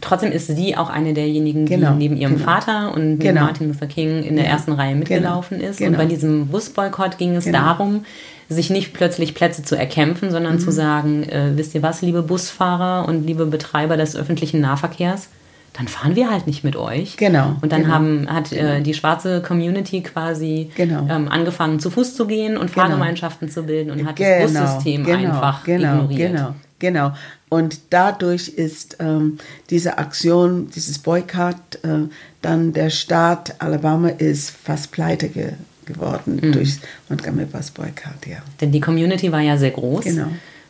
trotzdem 0.00 0.32
ist 0.32 0.46
sie 0.46 0.76
auch 0.76 0.90
eine 0.90 1.14
derjenigen, 1.14 1.66
die 1.66 1.74
genau, 1.74 1.94
neben 1.94 2.16
ihrem 2.16 2.34
genau. 2.34 2.44
Vater 2.44 2.94
und 2.94 3.18
genau. 3.18 3.42
Martin 3.42 3.68
Luther 3.68 3.86
King 3.86 4.22
in 4.22 4.36
der 4.36 4.46
ersten 4.46 4.72
Reihe 4.72 4.94
mitgelaufen 4.94 5.58
genau. 5.58 5.70
ist. 5.70 5.80
Und 5.80 5.86
genau. 5.86 5.98
bei 5.98 6.06
diesem 6.06 6.48
Busboykott 6.48 7.18
ging 7.18 7.34
es 7.34 7.50
darum, 7.50 8.04
sich 8.48 8.70
nicht 8.70 8.94
plötzlich 8.94 9.34
Plätze 9.34 9.62
zu 9.62 9.76
erkämpfen, 9.76 10.30
sondern 10.30 10.54
mhm. 10.54 10.60
zu 10.60 10.70
sagen, 10.70 11.24
äh, 11.24 11.52
wisst 11.56 11.74
ihr 11.74 11.82
was, 11.82 12.00
liebe 12.00 12.22
Busfahrer 12.22 13.06
und 13.08 13.26
liebe 13.26 13.46
Betreiber 13.46 13.96
des 13.96 14.16
öffentlichen 14.16 14.60
Nahverkehrs, 14.60 15.28
dann 15.74 15.86
fahren 15.86 16.16
wir 16.16 16.30
halt 16.30 16.46
nicht 16.46 16.64
mit 16.64 16.76
euch. 16.76 17.16
Genau. 17.16 17.56
Und 17.60 17.72
dann 17.72 17.88
haben, 17.88 18.28
hat 18.28 18.52
äh, 18.52 18.80
die 18.80 18.94
schwarze 18.94 19.42
Community 19.42 20.02
quasi 20.02 20.70
ähm, 20.76 21.28
angefangen, 21.28 21.78
zu 21.78 21.90
Fuß 21.90 22.16
zu 22.16 22.26
gehen 22.26 22.56
und 22.56 22.70
Fahrgemeinschaften 22.70 23.48
zu 23.48 23.62
bilden 23.62 23.90
und 23.90 24.06
hat 24.06 24.18
das 24.18 24.52
Bussystem 24.52 25.06
einfach 25.06 25.66
ignoriert. 25.66 26.32
Genau, 26.32 26.54
genau. 26.78 27.12
Und 27.48 27.78
dadurch 27.90 28.48
ist 28.48 28.96
ähm, 29.00 29.38
diese 29.70 29.98
Aktion, 29.98 30.68
dieses 30.74 30.98
Boykott, 30.98 31.56
äh, 31.82 32.08
dann 32.42 32.72
der 32.72 32.90
Staat 32.90 33.54
Alabama 33.60 34.08
ist 34.08 34.50
fast 34.50 34.92
pleite 34.92 35.28
ge 35.28 35.52
geworden 35.86 36.38
mhm. 36.42 36.52
durch 36.52 36.80
Montgomery 37.08 37.46
Bus 37.46 37.70
Boykott, 37.70 38.26
ja. 38.26 38.38
Denn 38.60 38.72
die 38.72 38.80
Community 38.80 39.32
war 39.32 39.40
ja 39.40 39.56
sehr 39.56 39.70
groß. 39.70 40.04
Genau. 40.04 40.26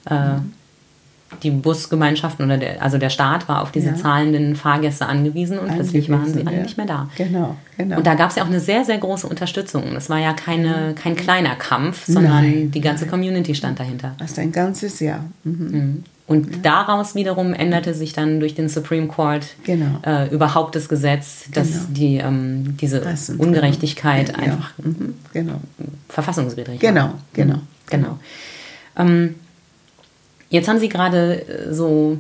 Äh, 0.09 0.35
mhm 0.35 0.53
die 1.43 1.51
Busgemeinschaften 1.51 2.45
oder 2.45 2.57
der, 2.57 2.83
also 2.83 2.99
der 2.99 3.11
Staat 3.11 3.49
war 3.49 3.63
auf 3.63 3.71
diese 3.71 3.89
ja. 3.89 3.95
zahlenden 3.95 4.57
Fahrgäste 4.57 5.07
angewiesen 5.07 5.59
und 5.59 5.73
plötzlich 5.73 6.09
waren 6.09 6.33
sie 6.33 6.47
alle 6.47 6.57
ja. 6.57 6.63
nicht 6.63 6.77
mehr 6.77 6.87
da. 6.87 7.09
Genau, 7.17 7.57
genau. 7.77 7.99
Und 7.99 8.07
da 8.07 8.15
gab 8.15 8.31
es 8.31 8.37
ja 8.37 8.43
auch 8.43 8.49
eine 8.49 8.61
sehr, 8.61 8.85
sehr 8.85 8.99
große 8.99 9.27
Unterstützung. 9.27 9.95
Es 9.97 10.09
war 10.09 10.19
ja 10.19 10.33
keine, 10.33 10.95
kein 10.95 11.17
kleiner 11.17 11.55
Kampf, 11.55 12.07
sondern 12.07 12.43
nein, 12.45 12.71
die 12.71 12.81
ganze 12.81 13.05
nein. 13.05 13.11
Community 13.11 13.55
stand 13.55 13.79
dahinter. 13.79 14.15
Das 14.19 14.33
ist 14.33 14.39
ein 14.39 14.53
ganzes 14.53 15.01
Jahr. 15.01 15.25
Mhm. 15.45 15.53
Mhm. 15.71 16.05
Und 16.27 16.51
ja. 16.51 16.57
daraus 16.63 17.15
wiederum 17.15 17.55
änderte 17.55 17.95
sich 17.95 18.13
dann 18.13 18.39
durch 18.41 18.55
den 18.55 18.69
Supreme 18.69 19.07
Court 19.07 19.47
genau. 19.65 20.01
äh, 20.05 20.29
überhaupt 20.29 20.75
das 20.75 20.89
Gesetz, 20.89 21.45
dass 21.53 21.69
genau. 21.69 21.85
die, 21.89 22.17
ähm, 22.17 22.77
diese 22.79 23.03
Ungerechtigkeit 23.39 24.35
genau. 24.35 24.47
einfach 24.47 24.73
mhm. 24.79 25.15
genau. 25.33 25.61
verfassungswidrig 26.09 26.81
genau. 26.81 27.01
war. 27.01 27.15
Genau, 27.33 27.61
genau. 27.89 28.19
Genau. 28.97 29.11
Ähm, 29.11 29.37
Jetzt 30.51 30.69
haben 30.69 30.79
Sie 30.79 30.89
gerade 30.89 31.47
äh, 31.47 31.73
so 31.73 32.19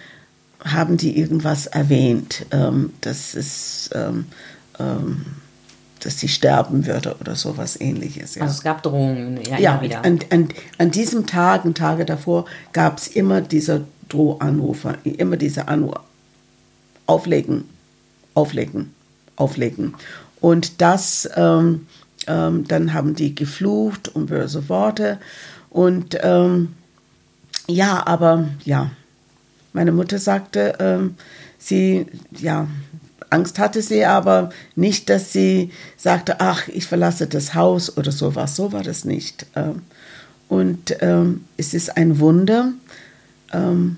haben 0.64 0.97
die 0.97 1.18
irgendwas 1.18 1.66
erwähnt. 1.66 2.47
Ähm, 2.52 2.92
das 3.00 3.35
ist 3.35 3.90
ähm, 3.94 4.26
ähm 4.78 5.25
dass 6.00 6.19
sie 6.19 6.28
sterben 6.28 6.87
würde 6.87 7.16
oder 7.21 7.35
sowas 7.35 7.80
ähnliches. 7.80 8.35
Ja. 8.35 8.42
Also 8.42 8.54
es 8.54 8.62
gab 8.62 8.83
Drohungen, 8.83 9.40
ja, 9.49 9.59
ja 9.59 9.83
wieder. 9.83 10.04
An, 10.04 10.21
an, 10.30 10.49
an 10.78 10.90
diesem 10.90 11.26
Tag 11.26 11.64
und 11.64 11.76
Tage 11.76 12.04
davor 12.04 12.47
gab 12.73 12.99
es 12.99 13.09
immer 13.09 13.40
diese 13.40 13.85
Drohanrufe, 14.09 14.99
immer 15.04 15.37
diese 15.37 15.69
Anrufe. 15.69 16.00
Auflegen, 17.07 17.64
auflegen, 18.35 18.95
auflegen. 19.37 19.95
Und 20.40 20.80
das, 20.80 21.28
ähm, 21.35 21.87
ähm, 22.26 22.66
dann 22.69 22.95
haben 22.95 23.14
die 23.14 23.35
geflucht 23.35 24.09
und 24.09 24.26
böse 24.26 24.69
Worte. 24.69 25.19
Und 25.71 26.16
ähm, 26.23 26.75
ja, 27.66 28.07
aber 28.07 28.49
ja, 28.64 28.90
meine 29.73 29.92
Mutter 29.92 30.19
sagte, 30.19 30.75
ähm, 30.78 31.16
sie, 31.59 32.07
ja, 32.38 32.66
Angst 33.30 33.58
hatte 33.58 33.80
sie 33.80 34.04
aber 34.04 34.50
nicht, 34.75 35.08
dass 35.08 35.32
sie 35.32 35.70
sagte, 35.96 36.40
ach, 36.40 36.68
ich 36.68 36.87
verlasse 36.87 37.26
das 37.26 37.54
Haus 37.54 37.96
oder 37.96 38.12
sowas. 38.12 38.56
So 38.56 38.72
war 38.72 38.82
das 38.82 39.04
nicht. 39.04 39.46
Ähm, 39.54 39.82
und 40.49 40.96
ähm, 41.00 41.44
es 41.56 41.75
ist 41.75 41.96
ein 41.96 42.18
Wunder, 42.18 42.72
ähm, 43.52 43.96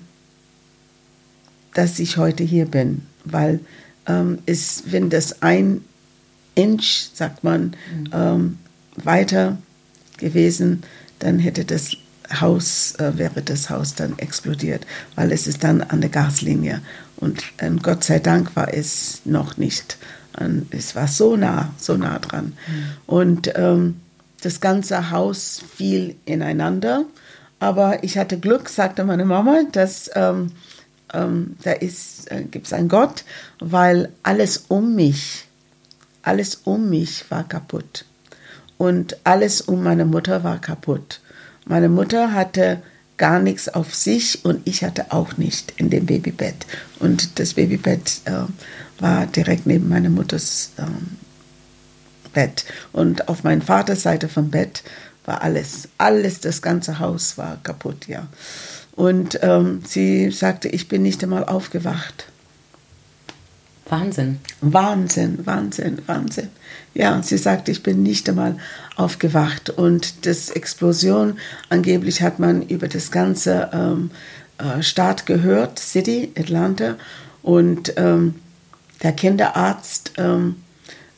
dass 1.73 1.97
ich 1.97 2.17
heute 2.17 2.43
hier 2.43 2.65
bin, 2.65 3.01
weil 3.25 3.59
es, 4.45 4.83
wenn 4.87 5.09
das 5.09 5.41
ein 5.41 5.81
Inch, 6.55 7.09
sagt 7.13 7.45
man, 7.45 7.73
mhm. 8.11 8.57
weiter 8.97 9.57
gewesen, 10.17 10.83
dann 11.19 11.39
hätte 11.39 11.63
das 11.63 11.95
Haus, 12.39 12.95
äh, 12.95 13.17
wäre 13.17 13.41
das 13.41 13.69
Haus 13.69 13.95
dann 13.95 14.17
explodiert, 14.17 14.85
weil 15.15 15.31
es 15.31 15.47
ist 15.47 15.63
dann 15.63 15.81
an 15.81 16.01
der 16.01 16.09
Gaslinie. 16.09 16.81
Und 17.17 17.43
äh, 17.57 17.69
Gott 17.81 18.03
sei 18.03 18.19
Dank 18.19 18.55
war 18.55 18.73
es 18.73 19.21
noch 19.25 19.57
nicht. 19.57 19.97
Und 20.39 20.67
es 20.71 20.95
war 20.95 21.07
so 21.07 21.35
nah, 21.35 21.73
so 21.77 21.95
nah 21.95 22.19
dran. 22.19 22.53
Mhm. 22.67 22.83
Und 23.05 23.51
ähm, 23.55 24.01
das 24.41 24.59
ganze 24.59 25.11
Haus 25.11 25.61
fiel 25.75 26.15
ineinander. 26.25 27.05
Aber 27.59 28.03
ich 28.03 28.17
hatte 28.17 28.39
Glück, 28.39 28.67
sagte 28.67 29.05
meine 29.05 29.25
Mama, 29.25 29.61
dass 29.71 30.11
ähm, 30.15 30.51
ähm, 31.13 31.55
da 31.63 31.71
äh, 31.71 32.43
gibt 32.51 32.65
es 32.65 32.73
einen 32.73 32.89
Gott, 32.89 33.23
weil 33.59 34.09
alles 34.23 34.65
um 34.67 34.95
mich, 34.95 35.45
alles 36.23 36.55
um 36.63 36.89
mich 36.89 37.29
war 37.29 37.47
kaputt. 37.47 38.05
Und 38.77 39.17
alles 39.23 39.61
um 39.61 39.83
meine 39.83 40.05
Mutter 40.05 40.43
war 40.43 40.59
kaputt. 40.59 41.21
Meine 41.65 41.87
Mutter 41.87 42.33
hatte 42.33 42.81
gar 43.17 43.39
nichts 43.39 43.69
auf 43.69 43.93
sich 43.93 44.43
und 44.43 44.67
ich 44.67 44.83
hatte 44.83 45.11
auch 45.11 45.37
nicht 45.37 45.73
in 45.77 45.89
dem 45.89 46.05
Babybett. 46.05 46.65
Und 46.99 47.39
das 47.39 47.53
Babybett 47.53 48.21
äh, 48.25 48.43
war 48.99 49.27
direkt 49.27 49.65
neben 49.65 49.89
meiner 49.89 50.09
Mutters 50.09 50.71
ähm, 50.77 51.17
Bett. 52.33 52.65
Und 52.91 53.27
auf 53.29 53.43
meiner 53.43 53.61
Vaters 53.61 54.03
Seite 54.03 54.27
vom 54.27 54.49
Bett 54.49 54.83
war 55.25 55.41
alles, 55.41 55.89
alles, 55.97 56.39
das 56.39 56.61
ganze 56.61 56.99
Haus 56.99 57.37
war 57.37 57.57
kaputt, 57.63 58.07
ja. 58.07 58.27
Und 58.95 59.39
ähm, 59.41 59.81
sie 59.85 60.29
sagte, 60.31 60.67
ich 60.67 60.87
bin 60.87 61.01
nicht 61.01 61.23
einmal 61.23 61.45
aufgewacht. 61.45 62.27
Wahnsinn. 63.87 64.39
Wahnsinn, 64.61 65.45
Wahnsinn, 65.45 66.01
Wahnsinn. 66.05 66.49
Ja, 66.93 67.21
sie 67.23 67.37
sagte, 67.37 67.71
ich 67.71 67.81
bin 67.81 68.03
nicht 68.03 68.29
einmal 68.29 68.57
aufgewacht. 68.95 69.69
Und 69.69 70.25
das 70.25 70.49
Explosion, 70.49 71.37
angeblich 71.69 72.21
hat 72.21 72.39
man 72.39 72.61
über 72.61 72.87
das 72.87 73.09
ganze 73.09 73.69
ähm, 73.73 74.11
äh, 74.59 74.83
Staat 74.83 75.25
gehört, 75.25 75.79
City, 75.79 76.31
Atlanta. 76.37 76.95
Und 77.41 77.93
ähm, 77.97 78.35
der 79.01 79.13
Kinderarzt 79.13 80.13
ähm, 80.17 80.57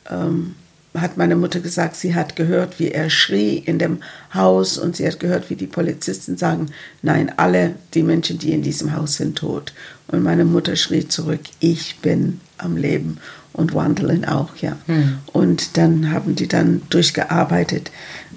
ähm 0.09 0.55
hat 1.01 1.17
meine 1.17 1.35
Mutter 1.35 1.59
gesagt, 1.59 1.95
sie 1.95 2.15
hat 2.15 2.35
gehört, 2.35 2.79
wie 2.79 2.91
er 2.91 3.09
schrie 3.09 3.57
in 3.57 3.79
dem 3.79 3.99
Haus 4.33 4.77
und 4.77 4.95
sie 4.95 5.05
hat 5.05 5.19
gehört, 5.19 5.49
wie 5.49 5.55
die 5.55 5.67
Polizisten 5.67 6.37
sagen, 6.37 6.67
nein, 7.01 7.31
alle 7.37 7.75
die 7.93 8.03
Menschen, 8.03 8.39
die 8.39 8.53
in 8.53 8.61
diesem 8.61 8.95
Haus 8.95 9.15
sind, 9.15 9.37
tot. 9.37 9.73
Und 10.07 10.23
meine 10.23 10.45
Mutter 10.45 10.75
schrie 10.75 11.07
zurück, 11.07 11.41
ich 11.59 11.99
bin 11.99 12.39
am 12.57 12.77
Leben 12.77 13.19
und 13.55 13.73
Wandeln 13.73 14.25
auch, 14.25 14.55
ja. 14.57 14.77
Hm. 14.85 15.19
Und 15.31 15.77
dann 15.77 16.11
haben 16.11 16.35
die 16.35 16.47
dann 16.47 16.81
durchgearbeitet, 16.89 17.91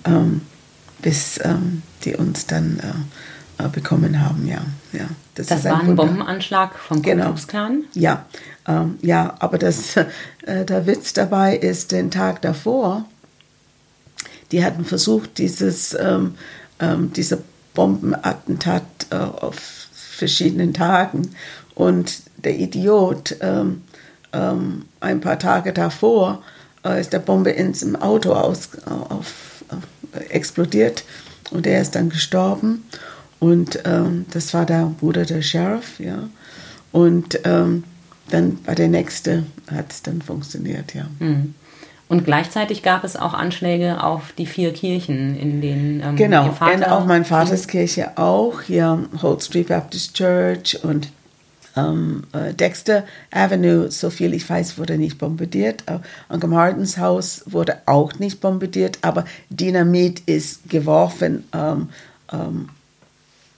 ähm, 0.04 0.42
bis 1.02 1.40
ähm, 1.42 1.82
die 2.04 2.16
uns 2.16 2.46
dann 2.46 2.80
äh, 3.58 3.64
äh 3.64 3.68
bekommen 3.68 4.20
haben, 4.20 4.46
ja. 4.46 4.62
ja. 4.92 5.08
Das, 5.34 5.48
das 5.48 5.64
war 5.64 5.80
ein, 5.80 5.90
ein 5.90 5.96
Bombenanschlag 5.96 6.78
vom 6.78 7.02
genau. 7.02 7.34
Ja, 7.94 8.26
ähm, 8.66 8.98
ja, 9.02 9.34
aber 9.38 9.58
das, 9.58 9.96
äh, 10.46 10.64
der 10.64 10.86
Witz 10.86 11.12
dabei 11.12 11.56
ist, 11.56 11.92
den 11.92 12.10
Tag 12.10 12.42
davor, 12.42 13.04
die 14.52 14.64
hatten 14.64 14.84
versucht, 14.84 15.38
dieses, 15.38 15.94
ähm, 15.94 16.34
ähm, 16.80 17.12
diese 17.12 17.42
Bombenattentat 17.74 18.82
äh, 19.10 19.16
auf 19.16 19.88
verschiedenen 19.92 20.74
Tagen 20.74 21.30
und 21.74 22.22
der 22.38 22.58
Idiot 22.58 23.36
ähm, 23.40 23.82
ähm, 24.32 24.86
ein 25.00 25.20
paar 25.20 25.38
Tage 25.38 25.72
davor 25.72 26.42
äh, 26.84 27.00
ist 27.00 27.12
der 27.12 27.18
Bombe 27.20 27.50
ins 27.50 27.84
Auto 27.96 28.32
aus, 28.32 28.70
auf, 28.86 29.64
auf, 29.68 29.82
explodiert 30.28 31.04
und 31.50 31.66
er 31.66 31.80
ist 31.80 31.94
dann 31.94 32.08
gestorben 32.08 32.84
und 33.38 33.80
ähm, 33.84 34.26
das 34.32 34.52
war 34.54 34.66
der 34.66 34.92
Bruder 34.98 35.24
der 35.24 35.42
Sheriff, 35.42 36.00
ja 36.00 36.28
und 36.90 37.40
dann 38.30 38.58
bei 38.64 38.74
der 38.74 38.88
nächste 38.88 39.44
hat 39.70 39.92
es 39.92 40.02
dann 40.02 40.22
funktioniert, 40.22 40.94
ja. 40.94 41.06
Mhm. 41.18 41.54
Und 42.08 42.24
gleichzeitig 42.24 42.82
gab 42.82 43.04
es 43.04 43.16
auch 43.16 43.34
Anschläge 43.34 44.02
auf 44.02 44.32
die 44.32 44.46
vier 44.46 44.72
Kirchen, 44.72 45.38
in 45.38 45.60
denen 45.60 46.02
ähm, 46.02 46.16
genau, 46.16 46.46
Ihr 46.46 46.52
Vater 46.52 46.74
und 46.74 46.84
auch 46.84 47.04
mein 47.04 47.26
Vaters 47.26 47.68
Kirche 47.68 48.16
auch, 48.16 48.62
ja, 48.66 48.98
Holt 49.20 49.42
Street 49.42 49.68
Baptist 49.68 50.14
Church 50.14 50.78
und 50.82 51.08
ähm, 51.78 52.24
äh, 52.32 52.54
Dexter 52.54 53.04
Avenue, 53.30 53.90
so 53.90 54.10
viel 54.10 54.34
ich 54.34 54.48
weiß, 54.48 54.78
wurde 54.78 54.98
nicht 54.98 55.18
bombardiert. 55.18 55.84
Äh, 55.86 55.98
Uncle 56.28 56.48
Martins 56.48 56.98
Haus 56.98 57.42
wurde 57.46 57.78
auch 57.86 58.18
nicht 58.18 58.40
bombardiert, 58.40 58.98
aber 59.02 59.24
Dynamit 59.50 60.20
ist 60.20 60.68
geworfen 60.68 61.44
ähm, 61.52 61.90
ähm, 62.32 62.68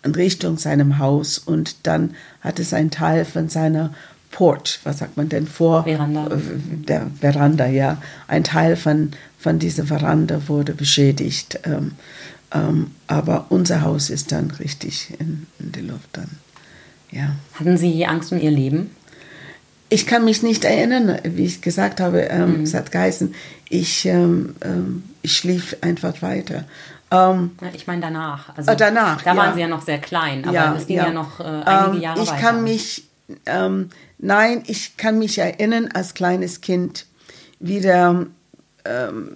in 0.03 0.15
Richtung 0.15 0.59
seinem 0.59 0.99
Haus 0.99 1.39
und 1.39 1.87
dann 1.87 2.15
hat 2.41 2.59
es 2.59 2.73
einen 2.73 2.91
Teil 2.91 3.25
von 3.25 3.49
seiner 3.49 3.93
Porch, 4.31 4.79
was 4.85 4.99
sagt 4.99 5.17
man 5.17 5.29
denn 5.29 5.47
vor? 5.47 5.85
Veranda. 5.85 6.27
Äh, 6.27 6.39
der 6.87 7.07
Veranda, 7.21 7.67
ja. 7.67 8.01
Ein 8.29 8.45
Teil 8.45 8.77
von, 8.77 9.11
von 9.39 9.59
dieser 9.59 9.85
Veranda 9.85 10.49
wurde 10.49 10.73
beschädigt. 10.73 11.61
Ähm, 11.65 11.93
ähm, 12.53 12.93
aber 13.07 13.47
unser 13.49 13.83
Haus 13.83 14.11
ist 14.11 14.33
dann 14.33 14.51
richtig 14.53 15.15
in, 15.19 15.47
in 15.59 15.73
die 15.73 15.81
Luft 15.81 16.09
dann. 16.13 16.31
Ja. 17.11 17.37
Hatten 17.55 17.77
Sie 17.77 18.07
Angst 18.07 18.33
um 18.33 18.41
Ihr 18.41 18.51
Leben? 18.51 18.95
Ich 19.89 20.07
kann 20.07 20.25
mich 20.25 20.43
nicht 20.43 20.65
erinnern, 20.65 21.19
wie 21.25 21.45
ich 21.45 21.63
gesagt 21.63 22.01
habe, 22.01 22.21
ähm, 22.21 22.59
mhm. 22.59 22.63
es 22.63 22.75
hat 22.75 22.93
geheißen, 22.93 23.35
ich, 23.69 24.07
ähm, 24.07 24.55
ähm, 24.63 25.03
ich 25.23 25.37
schlief 25.37 25.77
einfach 25.81 26.23
weiter. 26.23 26.65
Ähm, 27.11 27.51
ich 27.75 27.89
meine 27.89 28.01
danach. 28.01 28.57
Also, 28.57 28.73
danach. 28.77 29.23
Da 29.23 29.37
waren 29.37 29.55
Sie 29.55 29.61
ja 29.61 29.67
noch 29.67 29.83
sehr 29.83 29.99
klein, 29.99 30.45
aber 30.45 30.55
ja, 30.55 30.75
es 30.77 30.87
ging 30.87 30.99
ja, 30.99 31.07
ja 31.07 31.13
noch 31.13 31.41
äh, 31.41 31.43
einige 31.43 31.97
ähm, 31.97 32.03
Jahre 32.03 32.23
ich 32.23 32.29
weiter. 32.29 32.37
Ich 32.37 32.43
kann 32.43 32.63
mich 32.63 33.05
ähm, 33.47 33.91
nein, 34.19 34.63
ich 34.67 34.97
kann 34.97 35.19
mich 35.19 35.39
erinnern 35.39 35.89
als 35.93 36.15
kleines 36.15 36.61
Kind, 36.61 37.07
wie, 37.59 37.81
der, 37.81 38.27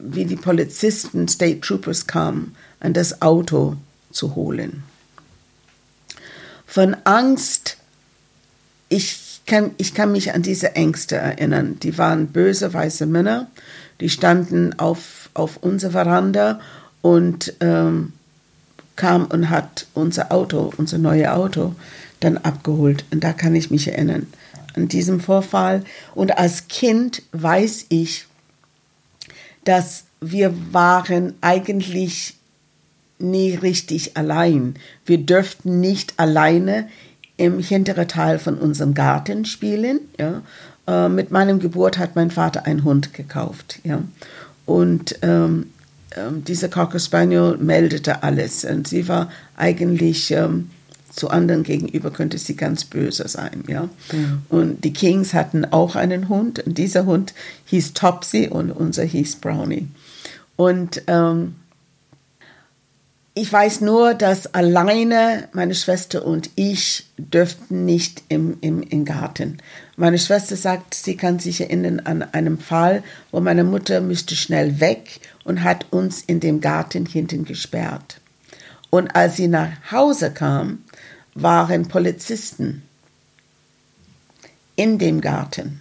wie 0.01 0.25
die 0.25 0.37
Polizisten, 0.37 1.29
State 1.29 1.61
Troopers 1.61 2.07
kamen, 2.07 2.57
an 2.81 2.93
das 2.93 3.23
Auto 3.23 3.77
zu 4.11 4.35
holen. 4.35 4.83
Von 6.67 6.97
Angst, 7.05 7.77
ich 8.89 9.41
kann, 9.47 9.73
ich 9.77 9.95
kann 9.95 10.13
mich 10.13 10.35
an 10.35 10.43
diese 10.43 10.75
Ängste 10.75 11.17
erinnern. 11.17 11.79
Die 11.83 11.99
waren 11.99 12.29
böse 12.29 12.73
weiße 12.73 13.07
Männer, 13.07 13.49
die 14.01 14.09
standen 14.09 14.79
auf, 14.79 15.31
auf 15.35 15.59
unserer 15.59 15.93
Veranda 15.93 16.61
und 17.03 17.55
ähm, 17.61 18.13
kam 18.97 19.27
und 19.27 19.51
hat 19.51 19.87
unser 19.95 20.33
Auto, 20.33 20.73
unser 20.77 20.99
neues 20.99 21.29
Auto, 21.29 21.75
dann 22.21 22.39
abgeholt. 22.39 23.05
Und 23.11 23.25
da 23.25 23.33
kann 23.33 23.55
ich 23.55 23.71
mich 23.71 23.89
erinnern 23.89 24.27
an 24.75 24.89
diesem 24.89 25.21
Vorfall. 25.21 25.85
Und 26.15 26.39
als 26.39 26.69
Kind 26.69 27.23
weiß 27.33 27.87
ich, 27.89 28.27
dass 29.65 30.05
wir 30.21 30.55
waren 30.73 31.35
eigentlich 31.41 32.37
nie 33.19 33.55
richtig 33.55 34.17
allein. 34.17 34.75
Wir 35.07 35.19
dürften 35.19 35.81
nicht 35.81 36.15
alleine 36.19 36.89
im 37.37 37.59
hinteren 37.59 38.09
Teil 38.09 38.39
von 38.39 38.59
unserem 38.59 38.95
Garten 38.95 39.45
spielen. 39.45 40.01
Ja. 40.19 40.43
Äh, 40.87 41.09
mit 41.09 41.31
meinem 41.31 41.59
Geburt 41.59 41.99
hat 41.99 42.17
mein 42.17 42.31
Vater 42.31 42.67
einen 42.67 42.85
Hund 42.85 43.15
gekauft. 43.15 43.81
Ja. 43.85 44.03
Und 44.67 45.19
ähm, 45.23 45.67
ähm, 46.17 46.45
dieser 46.45 46.69
Cocker 46.69 46.99
Spaniel 46.99 47.57
meldete 47.59 48.23
alles. 48.23 48.65
Und 48.65 48.89
sie 48.89 49.09
war 49.09 49.31
eigentlich 49.57 50.31
ähm, 50.31 50.71
zu 51.15 51.31
anderen 51.31 51.63
gegenüber 51.63 52.11
könnte 52.11 52.39
sie 52.39 52.57
ganz 52.57 52.85
böse 52.85 53.29
sein, 53.29 53.63
ja. 53.69 53.89
Mhm. 54.13 54.43
Und 54.49 54.85
die 54.85 54.93
Kings 54.93 55.33
hatten 55.33 55.65
auch 55.65 55.95
einen 55.95 56.29
Hund 56.29 56.59
und 56.67 56.77
dieser 56.77 57.07
Hund 57.07 57.35
hieß 57.67 57.95
Topsy 57.95 58.49
und 58.49 58.73
unser 58.73 59.05
hieß 59.05 59.37
Brownie. 59.37 59.87
Und 60.57 61.03
ähm, 61.07 61.55
ich 63.37 63.53
weiß 63.53 63.81
nur, 63.81 64.15
dass 64.15 64.55
alleine 64.55 65.49
meine 65.53 65.75
Schwester 65.75 66.25
und 66.25 66.51
ich 66.55 67.05
dürften 67.19 67.85
nicht 67.85 68.23
im, 68.29 68.59
im, 68.61 68.83
im 68.83 69.05
Garten. 69.05 69.59
Meine 69.97 70.19
Schwester 70.19 70.55
sagt, 70.55 70.95
sie 70.95 71.17
kann 71.17 71.41
sich 71.41 71.61
erinnern 71.61 72.01
an 72.01 72.23
einen 72.23 72.59
Fall, 72.59 73.03
wo 73.33 73.41
meine 73.41 73.65
Mutter 73.65 74.01
müsste 74.01 74.37
schnell 74.37 74.79
weg 74.79 75.21
und 75.43 75.65
hat 75.65 75.87
uns 75.91 76.23
in 76.23 76.39
dem 76.39 76.61
Garten 76.61 77.07
hinten 77.07 77.45
gesperrt. 77.45 78.21
Und 78.91 79.17
als 79.17 79.37
sie 79.37 79.49
nach 79.49 79.71
Hause 79.91 80.31
kam, 80.31 80.85
waren 81.35 81.89
Polizisten 81.89 82.83
in 84.77 84.99
dem 85.01 85.21
Garten. 85.21 85.81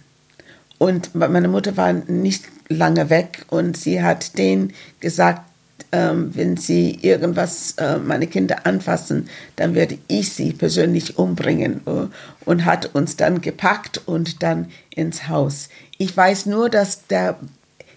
Und 0.78 1.14
meine 1.14 1.46
Mutter 1.46 1.76
war 1.76 1.92
nicht 1.92 2.46
lange 2.68 3.10
weg 3.10 3.46
und 3.48 3.76
sie 3.76 4.02
hat 4.02 4.36
denen 4.38 4.72
gesagt, 4.98 5.42
ähm, 5.92 6.30
wenn 6.34 6.56
sie 6.56 6.98
irgendwas, 7.02 7.72
äh, 7.78 7.98
meine 7.98 8.26
Kinder 8.26 8.66
anfassen, 8.66 9.28
dann 9.56 9.74
werde 9.74 9.98
ich 10.08 10.32
sie 10.32 10.52
persönlich 10.52 11.18
umbringen 11.18 11.80
äh, 11.86 12.06
und 12.44 12.64
hat 12.64 12.94
uns 12.94 13.16
dann 13.16 13.40
gepackt 13.40 14.00
und 14.06 14.42
dann 14.42 14.68
ins 14.94 15.28
Haus. 15.28 15.68
Ich 15.98 16.16
weiß 16.16 16.46
nur, 16.46 16.68
dass 16.70 17.06
der 17.06 17.38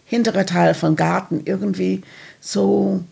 hintere 0.05 0.45
Teil 0.45 0.73
vom 0.73 0.95
Garten 0.95 1.41
irgendwie 1.45 2.01
so 2.39 3.03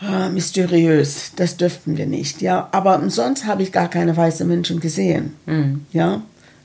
Ah, 0.00 0.28
mysteriös, 0.28 1.32
das 1.34 1.56
dürften 1.56 1.96
wir 1.96 2.06
nicht, 2.06 2.40
ja. 2.40 2.68
Aber 2.70 3.10
sonst 3.10 3.46
habe 3.46 3.64
ich 3.64 3.72
gar 3.72 3.90
keine 3.90 4.16
weißen 4.16 4.46
Menschen 4.46 4.78
gesehen, 4.78 5.34
Mhm. 5.46 5.86
ja. 5.92 6.22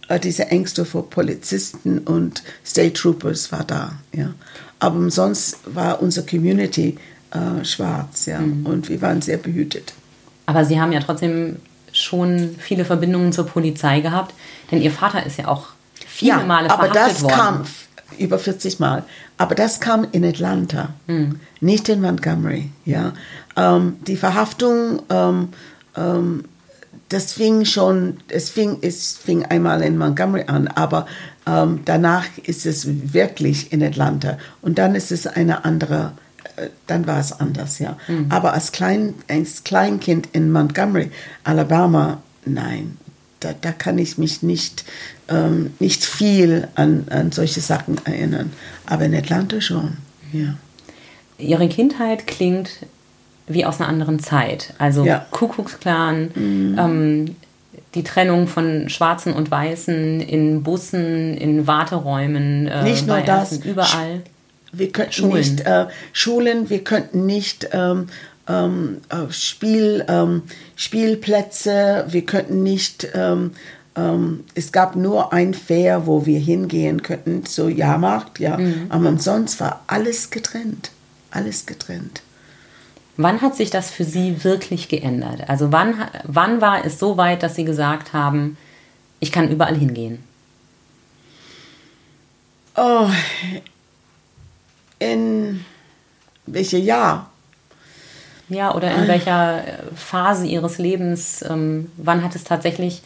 Äh, 0.08 0.20
Diese 0.20 0.50
Ängste 0.52 0.86
vor 0.86 1.10
Polizisten 1.10 1.98
und 1.98 2.44
State 2.64 2.94
Troopers 2.94 3.52
war 3.52 3.64
da, 3.64 3.94
ja. 4.14 4.36
Aber 4.84 5.10
sonst 5.10 5.60
war 5.66 6.02
unsere 6.02 6.26
Community 6.26 6.98
äh, 7.32 7.64
schwarz, 7.64 8.26
ja. 8.26 8.40
Und 8.40 8.90
wir 8.90 9.02
waren 9.02 9.22
sehr 9.22 9.38
behütet. 9.38 9.94
Aber 10.46 10.66
Sie 10.66 10.80
haben 10.80 10.92
ja 10.92 11.00
trotzdem 11.00 11.58
schon 11.94 12.56
viele 12.60 12.84
Verbindungen 12.86 13.32
zur 13.32 13.46
Polizei 13.46 14.02
gehabt, 14.02 14.34
denn 14.72 14.82
Ihr 14.82 14.92
Vater 14.92 15.26
ist 15.26 15.38
ja 15.38 15.48
auch 15.48 15.68
viele 16.06 16.44
Male 16.44 16.70
aber 16.70 16.88
verhaftet 16.94 17.16
das 17.16 17.24
worden. 17.24 17.34
kam 17.36 17.64
über 18.20 18.38
40 18.40 18.80
Mal. 18.80 19.04
Aber 19.38 19.56
das 19.56 19.80
kam 19.80 20.06
in 20.12 20.26
Atlanta, 20.26 20.90
Hm. 21.08 21.40
nicht 21.62 21.88
in 21.90 22.02
Montgomery. 22.02 22.70
Ja, 22.86 23.14
ähm, 23.56 23.96
die 24.06 24.18
Verhaftung, 24.18 25.02
ähm, 25.10 25.50
ähm, 25.96 26.44
das 27.10 27.34
fing 27.34 27.66
schon, 27.66 28.18
es 28.28 28.50
fing, 28.50 28.80
es 28.82 29.18
fing 29.18 29.46
einmal 29.46 29.82
in 29.82 29.98
Montgomery 29.98 30.44
an, 30.48 30.68
aber 30.68 31.06
ähm, 31.46 31.82
danach 31.86 32.26
ist 32.44 32.66
es 32.66 33.14
wirklich 33.14 33.72
in 33.74 33.84
Atlanta 33.84 34.38
und 34.62 34.78
dann 34.78 34.96
ist 34.96 35.12
es 35.12 35.28
eine 35.28 35.66
andere. 35.66 36.14
äh, 36.56 36.68
Dann 36.88 37.06
war 37.08 37.20
es 37.20 37.32
anders, 37.32 37.80
ja. 37.80 37.98
Hm. 38.08 38.28
Aber 38.30 38.54
als, 38.54 38.72
Klein, 38.72 39.14
als 39.30 39.64
Kleinkind 39.64 40.30
in 40.34 40.52
Montgomery, 40.52 41.12
Alabama, 41.44 42.22
nein, 42.46 42.98
da, 43.40 43.54
da 43.60 43.72
kann 43.72 43.98
ich 43.98 44.18
mich 44.18 44.42
nicht, 44.44 44.86
ähm, 45.28 45.74
nicht 45.80 46.06
viel 46.06 46.68
an, 46.76 47.06
an 47.10 47.32
solche 47.32 47.60
Sachen 47.62 47.98
erinnern. 48.06 48.52
Aber 48.86 49.06
in 49.06 49.16
Atlanta 49.16 49.60
schon, 49.62 49.98
ja. 50.32 50.56
Ihre 51.38 51.68
Kindheit 51.68 52.26
klingt 52.28 52.70
wie 53.48 53.66
aus 53.66 53.82
einer 53.82 53.90
anderen 53.90 54.20
Zeit. 54.20 54.74
Also 54.78 55.04
Ja. 55.04 55.26
Kuckucksklan, 55.32 56.32
ähm, 56.38 57.36
die 57.96 58.04
Trennung 58.04 58.48
von 58.48 58.90
Schwarzen 58.90 59.34
und 59.34 59.52
Weißen 59.52 60.20
in 60.22 60.64
Bussen, 60.64 61.38
in 61.38 61.68
Warteräumen, 61.68 62.68
äh, 62.68 62.84
Nicht 62.84 63.08
nur 63.08 63.18
bei 63.18 63.22
das, 63.24 63.54
Ärzten, 63.54 63.70
überall. 63.70 64.22
Wir 64.72 64.92
könnten 64.92 65.14
Schulen. 65.14 65.34
nicht 65.34 65.62
äh, 65.62 65.86
Schulen, 66.12 66.70
wir 66.70 66.84
könnten 66.84 67.26
nicht 67.26 67.70
ähm, 67.74 68.08
ähm, 68.48 68.98
äh, 69.10 69.32
Spiel, 69.32 70.04
ähm, 70.08 70.44
Spielplätze, 70.76 72.06
wir 72.10 72.26
könnten 72.26 72.64
nicht. 72.64 73.08
Ähm, 73.14 73.52
ähm, 73.96 74.44
es 74.56 74.72
gab 74.72 74.96
nur 74.96 75.32
ein 75.32 75.54
Fair, 75.54 76.08
wo 76.08 76.26
wir 76.26 76.40
hingehen 76.40 77.04
könnten, 77.04 77.44
so 77.46 77.70
Jahrmarkt, 77.70 78.40
ja. 78.40 78.58
Aber 78.90 79.20
sonst 79.20 79.60
war 79.60 79.84
alles 79.86 80.32
getrennt, 80.32 80.90
alles 81.30 81.68
getrennt. 81.68 82.24
Wann 83.16 83.42
hat 83.42 83.56
sich 83.56 83.70
das 83.70 83.92
für 83.92 84.04
Sie 84.04 84.44
wirklich 84.44 84.90
geändert? 84.90 85.48
Also 85.50 85.72
wann, 85.72 85.96
wann 86.24 86.62
war 86.62 86.84
es 86.84 86.98
so 86.98 87.18
weit, 87.18 87.44
dass 87.44 87.56
Sie 87.56 87.66
gesagt 87.66 88.14
haben, 88.14 88.58
ich 89.20 89.32
kann 89.32 89.50
überall 89.50 89.76
hingehen? 89.76 90.24
Oh, 92.76 93.08
in 94.98 95.64
welche 96.48 96.78
Jahr? 96.78 97.30
Ja, 98.50 98.74
oder 98.74 98.94
in 98.94 99.08
welcher 99.08 99.66
äh, 99.66 99.96
Phase 99.96 100.46
Ihres 100.48 100.78
Lebens, 100.78 101.44
ähm, 101.48 101.92
wann 101.98 102.24
hat 102.24 102.36
es 102.36 102.44
tatsächlich 102.44 103.02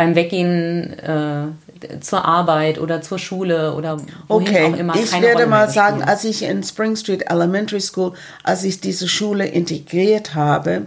beim 0.00 0.14
Weggehen 0.14 0.98
äh, 0.98 2.00
zur 2.00 2.24
Arbeit 2.24 2.78
oder 2.78 3.02
zur 3.02 3.18
Schule 3.18 3.74
oder 3.74 3.98
wohin 4.28 4.48
Okay, 4.48 4.64
auch 4.64 4.76
immer 4.78 4.96
ich 4.96 5.10
keine 5.10 5.26
werde 5.26 5.40
Rolle 5.40 5.46
mal 5.48 5.68
sagen, 5.68 6.02
als 6.02 6.24
ich 6.24 6.42
in 6.42 6.62
Spring 6.62 6.96
Street 6.96 7.30
Elementary 7.30 7.82
School, 7.82 8.14
als 8.42 8.64
ich 8.64 8.80
diese 8.80 9.08
Schule 9.08 9.44
integriert 9.46 10.34
habe, 10.34 10.86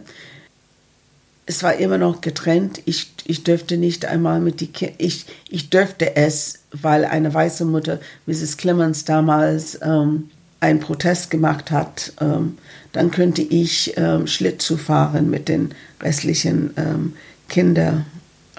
es 1.45 1.61
war 1.61 1.75
immer 1.75 1.99
noch 1.99 2.21
getrennt. 2.21 2.81
Ich, 2.85 3.13
ich 3.25 3.43
dürfte 3.43 3.77
nicht 3.77 4.03
einmal 4.05 4.39
mit 4.39 4.61
die 4.61 4.71
Kinder, 4.71 4.95
ich, 4.97 5.27
ich 5.47 5.69
dürfte 5.69 6.15
es, 6.15 6.61
weil 6.71 7.05
eine 7.05 7.31
weiße 7.31 7.65
Mutter, 7.65 7.99
Mrs. 8.25 8.57
Clemens, 8.57 9.05
damals 9.05 9.77
ähm, 9.83 10.31
einen 10.59 10.79
Protest 10.79 11.29
gemacht 11.29 11.69
hat. 11.69 12.13
Ähm, 12.19 12.57
dann 12.93 13.11
könnte 13.11 13.43
ich 13.43 13.93
ähm, 13.95 14.25
Schlittschuh 14.25 14.77
fahren 14.77 15.29
mit 15.29 15.49
den 15.49 15.75
restlichen 16.01 16.73
ähm, 16.77 17.13
Kindern 17.47 18.07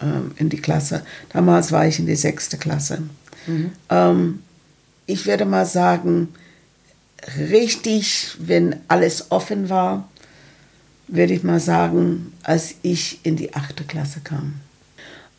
ähm, 0.02 0.32
in 0.36 0.48
die 0.48 0.60
Klasse. 0.60 1.04
Damals 1.32 1.72
war 1.72 1.86
ich 1.86 1.98
in 1.98 2.06
die 2.06 2.16
sechste 2.16 2.56
Klasse. 2.58 3.02
Ähm, 3.90 4.42
ich 5.06 5.26
werde 5.26 5.44
mal 5.44 5.66
sagen, 5.66 6.28
richtig, 7.38 8.36
wenn 8.38 8.76
alles 8.88 9.30
offen 9.30 9.68
war, 9.68 10.08
würde 11.08 11.34
ich 11.34 11.42
mal 11.42 11.60
sagen, 11.60 12.32
als 12.42 12.74
ich 12.82 13.20
in 13.24 13.36
die 13.36 13.54
achte 13.54 13.84
Klasse 13.84 14.20
kam. 14.24 14.54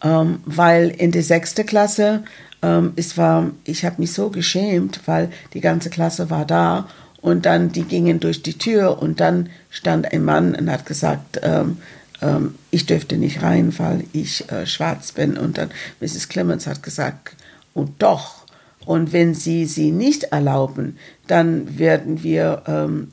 Ähm, 0.04 0.39
weil 0.46 0.89
in 0.89 1.12
die 1.12 1.22
sechste 1.22 1.63
Klasse, 1.63 2.24
ähm, 2.62 2.94
es 2.96 3.18
war, 3.18 3.52
ich 3.63 3.86
habe 3.86 3.96
mich 4.00 4.13
so 4.13 4.30
geschämt, 4.30 5.02
weil 5.06 5.32
die 5.54 5.62
ganze 5.62 5.89
Klasse 5.89 6.30
war 6.30 6.46
da 6.46 6.88
und 7.22 7.46
dann 7.46 7.72
die 7.72 7.84
gingen 7.84 8.20
durch 8.20 8.44
die 8.44 8.58
Tür 8.58 9.02
und 9.02 9.20
dann 9.20 9.50
stand 9.72 10.12
ein 10.13 10.24
Mann 10.24 10.54
und 10.54 10.70
hat 10.70 10.86
gesagt, 10.86 11.39
ähm, 11.41 11.78
ähm, 12.21 12.56
ich 12.71 12.86
dürfte 12.86 13.17
nicht 13.17 13.41
rein, 13.41 13.78
weil 13.78 14.06
ich 14.13 14.49
äh, 14.51 14.65
schwarz 14.65 15.12
bin. 15.12 15.38
Und 15.38 15.58
dann 15.58 15.71
Mrs. 15.99 16.30
Clemens 16.30 16.67
hat 16.67 16.84
gesagt, 16.84 17.36
oh 17.73 17.88
doch. 17.99 18.45
Und 18.86 19.13
wenn 19.13 19.34
Sie 19.34 19.65
sie 19.65 19.91
nicht 19.91 20.25
erlauben, 20.25 20.97
dann 21.28 21.80
werden 21.80 22.21
wir 22.21 22.63
ähm, 22.67 23.08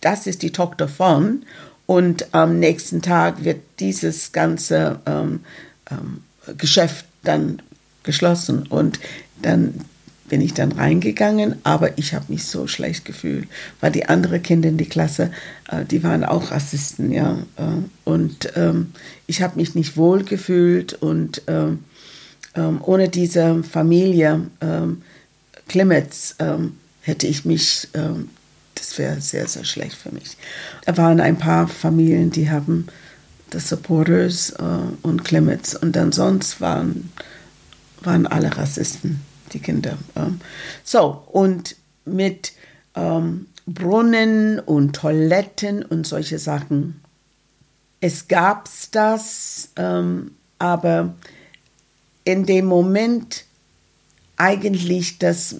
das 0.00 0.26
ist 0.26 0.42
die 0.42 0.52
Tochter 0.52 0.88
von. 0.88 1.44
Und 1.86 2.34
am 2.34 2.58
nächsten 2.58 3.02
Tag 3.02 3.44
wird 3.44 3.60
dieses 3.80 4.32
ganze 4.32 5.00
ähm, 5.06 5.40
ähm, 5.90 6.22
Geschäft 6.56 7.04
dann 7.22 7.60
geschlossen. 8.02 8.66
Und 8.66 9.00
dann 9.42 9.84
bin 10.30 10.40
ich 10.40 10.54
dann 10.54 10.72
reingegangen, 10.72 11.56
aber 11.64 11.98
ich 11.98 12.14
habe 12.14 12.26
mich 12.28 12.44
so 12.44 12.66
schlecht 12.66 13.04
gefühlt, 13.04 13.48
weil 13.80 13.92
die 13.92 14.06
anderen 14.06 14.42
Kinder 14.42 14.70
in 14.70 14.78
die 14.78 14.88
Klasse, 14.88 15.30
äh, 15.68 15.84
die 15.84 16.02
waren 16.02 16.24
auch 16.24 16.50
Rassisten, 16.50 17.12
ja. 17.12 17.36
Äh, 17.56 17.82
und 18.04 18.52
ähm, 18.56 18.92
ich 19.26 19.42
habe 19.42 19.56
mich 19.56 19.74
nicht 19.74 19.98
wohl 19.98 20.24
gefühlt 20.24 20.94
und 20.94 21.42
ähm, 21.48 21.80
ähm, 22.54 22.78
ohne 22.82 23.08
diese 23.08 23.62
Familie 23.62 24.46
ähm, 24.62 25.02
Clemens 25.68 26.36
ähm, 26.38 26.78
hätte 27.02 27.26
ich 27.26 27.44
mich, 27.44 27.88
das 28.74 28.98
wäre 28.98 29.20
sehr, 29.20 29.48
sehr 29.48 29.64
schlecht 29.64 29.94
für 29.94 30.12
mich. 30.12 30.36
Da 30.84 30.96
waren 30.96 31.18
ein 31.18 31.38
paar 31.38 31.66
Familien, 31.66 32.30
die 32.30 32.50
haben 32.50 32.86
das 33.50 33.68
Supporters 33.68 34.50
äh, 34.50 34.62
und 35.02 35.24
Clemens 35.24 35.74
und 35.74 35.96
dann 35.96 36.12
sonst 36.12 36.60
waren, 36.60 37.10
waren 38.02 38.26
alle 38.26 38.56
Rassisten, 38.56 39.20
die 39.52 39.60
Kinder. 39.60 39.98
So, 40.84 41.22
und 41.30 41.76
mit 42.04 42.52
ähm, 42.94 43.46
Brunnen 43.66 44.58
und 44.58 44.96
Toiletten 44.96 45.84
und 45.84 46.06
solche 46.06 46.38
Sachen. 46.38 47.00
Es 48.00 48.28
gab's 48.28 48.90
das, 48.90 49.70
ähm, 49.76 50.32
aber 50.58 51.14
in 52.24 52.46
dem 52.46 52.66
Moment 52.66 53.44
eigentlich, 54.36 55.18
dass 55.18 55.56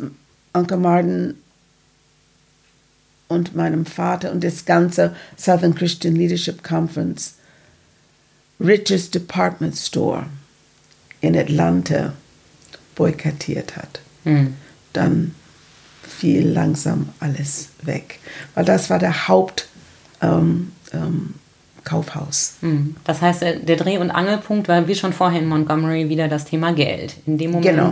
Uncle 0.53 0.79
Martin 0.79 1.35
und 3.29 3.55
meinem 3.55 3.87
Vater 3.87 4.33
und 4.33 4.43
das 4.43 4.65
ganze 4.65 5.15
Southern 5.37 5.75
Christian 5.75 6.17
Leadership 6.17 6.65
Conference 6.65 7.35
Richest 8.59 9.15
Department 9.15 9.77
Store 9.77 10.27
in 11.21 11.37
Atlanta 11.37 12.15
boykottiert 13.01 13.77
hat, 13.79 14.01
Hm. 14.25 14.55
dann 14.93 15.35
fiel 16.03 16.47
langsam 16.47 17.09
alles 17.19 17.71
weg. 17.83 18.19
Weil 18.55 18.67
das 18.67 18.91
war 18.91 18.99
der 18.99 19.27
Haupt 19.29 19.69
ähm, 20.21 20.73
ähm, 20.93 21.35
Kaufhaus. 21.85 22.57
Hm. 22.61 22.95
Das 23.05 23.23
heißt, 23.23 23.43
äh, 23.43 23.61
der 23.61 23.77
Dreh- 23.77 23.97
und 23.97 24.11
Angelpunkt 24.11 24.69
war 24.69 24.87
wie 24.87 24.95
schon 24.95 25.15
vorher 25.15 25.41
in 25.41 25.49
Montgomery 25.49 26.11
wieder 26.11 26.29
das 26.29 26.45
Thema 26.45 26.75
Geld. 26.75 27.15
In 27.25 27.39
dem 27.39 27.53
Moment, 27.53 27.71
Genau. 27.75 27.91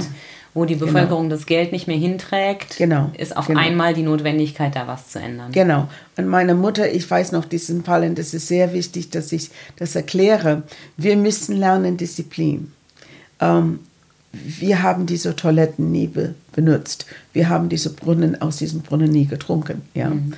wo 0.53 0.67
die 0.67 0.75
Bevölkerung 0.75 1.31
das 1.31 1.47
Geld 1.47 1.73
nicht 1.73 1.87
mehr 1.87 1.97
hinträgt, 1.97 2.77
Genau. 2.77 3.11
ist 3.17 3.35
auf 3.35 3.47
Genau. 3.47 3.61
einmal 3.61 3.95
die 3.95 4.03
Notwendigkeit, 4.03 4.77
da 4.77 4.87
was 4.87 5.09
zu 5.09 5.21
ändern. 5.21 5.53
Genau. 5.53 5.89
Und 6.19 6.27
meine 6.27 6.55
Mutter, 6.55 6.93
ich 6.93 7.11
weiß 7.11 7.33
noch 7.33 7.47
diesen 7.47 7.83
Fall, 7.83 8.03
und 8.03 8.19
das 8.19 8.35
ist 8.35 8.49
sehr 8.49 8.75
wichtig, 8.75 9.09
dass 9.09 9.33
ich 9.33 9.49
das 9.77 9.97
erkläre. 9.97 10.65
Wir 10.99 11.17
müssen 11.17 11.57
lernen 11.57 11.97
Disziplin. 11.97 12.73
Ähm, 13.41 13.79
wir 14.33 14.83
haben 14.83 15.07
diese 15.07 15.35
Toiletten 15.37 15.91
nie 15.91 16.07
be 16.07 16.35
benutzt. 16.53 17.07
Wir 17.33 17.49
haben 17.49 17.69
diese 17.69 17.93
Brunnen 17.93 18.41
aus 18.43 18.57
diesem 18.57 18.83
Brunnen 18.83 19.11
nie 19.11 19.27
getrunken. 19.27 19.83
Ja. 19.95 20.11
Mhm. 20.11 20.35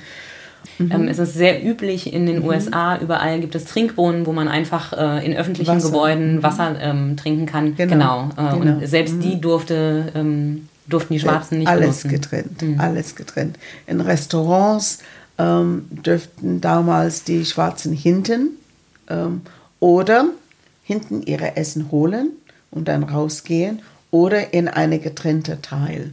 Mhm. 0.77 0.91
Ähm, 0.91 1.07
es 1.07 1.19
ist 1.19 1.33
sehr 1.33 1.65
üblich 1.65 2.13
in 2.13 2.25
den 2.25 2.43
USA, 2.43 2.97
überall 2.99 3.39
gibt 3.39 3.55
es 3.55 3.65
Trinkbrunnen, 3.65 4.25
wo 4.25 4.31
man 4.31 4.47
einfach 4.47 4.93
äh, 4.93 5.25
in 5.25 5.35
öffentlichen 5.35 5.75
Wasser. 5.75 5.87
Gebäuden 5.87 6.43
Wasser 6.43 6.75
ähm, 6.79 7.17
trinken 7.17 7.45
kann. 7.45 7.75
Genau. 7.75 8.29
Äh, 8.37 8.57
Genau. 8.57 8.57
Und 8.57 8.87
selbst 8.87 9.15
die 9.21 9.41
durfte, 9.41 10.11
ähm, 10.15 10.67
durften 10.87 11.13
die 11.15 11.19
Schwarzen 11.19 11.59
nicht 11.59 11.67
alles 11.67 12.03
benutzen. 12.03 12.09
getrennt, 12.09 12.79
alles 12.79 13.15
getrennt. 13.15 13.57
In 13.87 14.01
Restaurants, 14.01 14.99
ähm, 15.37 15.85
dürften 15.89 16.61
damals 16.61 17.23
die 17.23 17.45
Schwarzen 17.45 17.93
hinten 17.93 18.51
ähm, 19.09 19.41
oder 19.79 20.25
hinten 20.83 21.23
ihre 21.23 21.55
Essen 21.57 21.89
holen 21.91 22.31
und 22.71 22.87
dann 22.87 23.03
rausgehen 23.03 23.81
oder 24.09 24.53
in 24.53 24.67
eine 24.67 24.99
getrennte 24.99 25.61
Teil. 25.61 26.11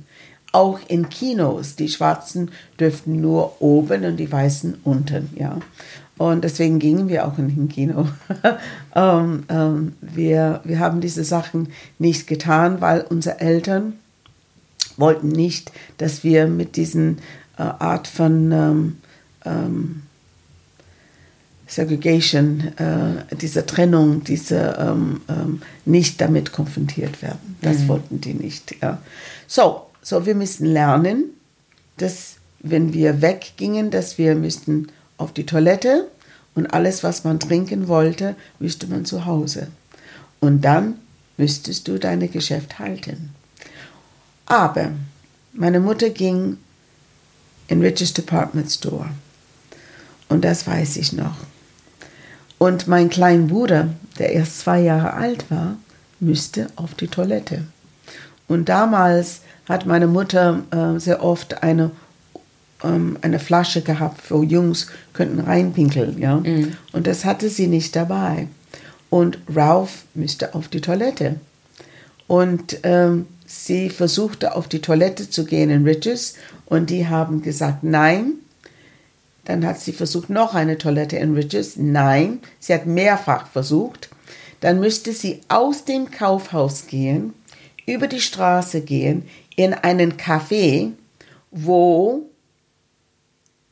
Auch 0.53 0.81
in 0.89 1.09
Kinos, 1.09 1.77
die 1.77 1.89
Schwarzen 1.89 2.51
dürften 2.81 3.21
nur 3.21 3.61
oben 3.61 4.05
und 4.05 4.17
die 4.17 4.31
Weißen 4.31 4.79
unten, 4.85 5.31
ja. 5.37 5.59
Und 6.17 6.43
deswegen 6.43 6.81
gingen 6.81 7.09
wir 7.09 7.27
auch 7.27 7.39
in 7.39 7.55
den 7.55 7.69
Kino. 7.69 8.09
ähm, 8.97 9.45
ähm, 9.49 9.93
wir, 10.01 10.61
wir 10.65 10.81
haben 10.81 11.01
diese 11.01 11.23
Sachen 11.23 11.69
nicht 11.99 12.27
getan, 12.27 12.81
weil 12.81 13.03
unsere 13.03 13.41
Eltern 13.41 13.95
wollten 14.97 15.29
nicht, 15.29 15.71
dass 15.99 16.25
wir 16.25 16.49
mit 16.49 16.75
diesen 16.75 17.19
äh, 17.57 17.63
Art 17.63 18.09
von 18.09 18.51
ähm, 18.51 18.97
ähm 19.45 20.03
Segregation, 21.69 22.73
äh, 22.79 23.37
diese 23.37 23.67
Trennung, 23.67 24.25
diese 24.25 24.77
ähm, 24.81 25.21
ähm, 25.29 25.63
nicht 25.85 26.21
damit 26.21 26.51
konfrontiert 26.51 27.21
werden. 27.23 27.57
Das 27.61 27.81
mhm. 27.81 27.89
wollten 27.89 28.21
die 28.21 28.35
nicht. 28.35 28.75
Ja. 28.81 29.01
So, 29.47 29.83
so, 30.03 30.25
wir 30.25 30.35
müssen 30.35 30.67
lernen, 30.67 31.25
dass 31.99 32.37
wenn 32.61 32.95
wir 32.95 33.21
weggingen, 33.21 33.91
dass 33.91 34.17
wir 34.17 34.35
müssten 34.35 34.89
auf 35.19 35.33
die 35.33 35.45
Toilette 35.45 36.09
und 36.55 36.73
alles, 36.73 37.05
was 37.05 37.25
man 37.25 37.39
trinken 37.39 37.87
wollte, 37.87 38.35
müsste 38.59 38.87
man 38.87 39.05
zu 39.05 39.27
Hause. 39.27 39.69
Und 40.41 40.63
dann 40.63 40.95
müsstest 41.37 41.87
du 41.87 41.99
dein 41.99 42.31
Geschäft 42.33 42.79
halten. 42.79 43.31
Aber 44.47 44.93
meine 45.53 45.81
Mutter 45.81 46.09
ging 46.09 46.57
in 47.69 47.83
Rich's 47.83 48.15
Department 48.15 48.71
Store. 48.71 49.11
Und 50.29 50.45
das 50.45 50.67
weiß 50.67 50.97
ich 50.97 51.13
noch. 51.13 51.37
Und 52.59 52.89
mein 52.89 53.09
kleiner 53.09 53.47
Bruder, 53.47 53.89
der 54.19 54.33
erst 54.33 54.61
zwei 54.61 54.81
Jahre 54.81 55.15
alt 55.15 55.51
war, 55.51 55.77
müsste 56.21 56.67
auf 56.77 56.95
die 56.95 57.07
Toilette. 57.07 57.63
Und 58.49 58.69
damals 58.69 59.43
hat 59.69 59.87
meine 59.87 60.07
Mutter 60.07 60.63
äh, 60.71 60.99
sehr 60.99 61.23
oft 61.23 61.63
eine, 61.63 61.91
ähm, 62.83 63.19
eine 63.21 63.39
Flasche 63.39 63.83
gehabt, 63.83 64.31
wo 64.31 64.43
Jungs 64.43 64.89
könnten 65.13 65.41
reinpinkeln. 65.41 66.19
Ja? 66.19 66.37
Mhm. 66.37 66.73
Und 66.93 67.07
das 67.07 67.25
hatte 67.25 67.49
sie 67.49 67.69
nicht 67.69 67.95
dabei. 67.95 68.49
Und 69.11 69.39
Ralph 69.55 70.05
müsste 70.15 70.55
auf 70.55 70.69
die 70.69 70.81
Toilette. 70.81 71.37
Und 72.27 72.79
ähm, 72.83 73.27
sie 73.47 73.89
versuchte 73.91 74.55
auf 74.55 74.69
die 74.69 74.81
Toilette 74.81 75.31
zu 75.31 75.45
gehen 75.45 75.71
in 75.71 75.85
Riches 75.85 76.35
und 76.67 76.91
die 76.91 77.07
haben 77.07 77.43
gesagt 77.43 77.83
nein. 77.83 78.35
Dann 79.49 79.67
hat 79.67 79.81
sie 79.81 79.95
versucht 79.95 80.29
noch 80.29 80.55
eine 80.55 80.77
Toilette 80.77 81.17
in 81.17 81.35
Riches. 81.35 81.77
Nein, 81.79 82.41
sie 82.61 82.75
hat 82.75 82.85
mehrfach 82.85 83.47
versucht. 83.47 84.11
Dann 84.61 84.79
müsste 84.79 85.15
sie 85.15 85.41
aus 85.49 85.87
dem 85.87 86.11
Kaufhaus 86.11 86.87
gehen, 86.87 87.33
über 87.87 88.09
die 88.09 88.21
Straße 88.21 88.83
gehen, 88.83 89.27
in 89.57 89.73
einen 89.73 90.19
Café, 90.19 90.93
wo 91.51 92.29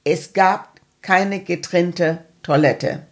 es 0.02 0.32
gab 0.32 0.80
keine 1.02 1.40
getrennte 1.40 2.20
Toilette. 2.42 3.02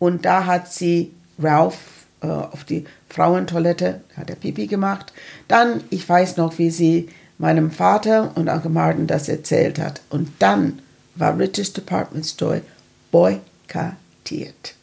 Und 0.00 0.24
da 0.24 0.46
hat 0.46 0.72
sie 0.72 1.12
Ralph 1.38 1.78
äh, 2.22 2.26
auf 2.26 2.64
die 2.64 2.86
Frauentoilette, 3.08 4.00
hat 4.16 4.30
er 4.30 4.36
Pipi 4.36 4.66
gemacht. 4.66 5.12
Dann, 5.46 5.84
ich 5.90 6.08
weiß 6.08 6.38
noch, 6.38 6.58
wie 6.58 6.70
sie 6.70 7.08
meinem 7.38 7.70
Vater 7.70 8.32
und 8.34 8.48
Onkel 8.48 8.72
Martin 8.72 9.06
das 9.06 9.28
erzählt 9.28 9.78
hat. 9.78 10.00
Und 10.10 10.28
dann 10.40 10.80
war 11.16 11.38
Rich's 11.38 11.72
Department 11.72 12.26
Store 12.26 12.62
boykattiert. 13.10 14.74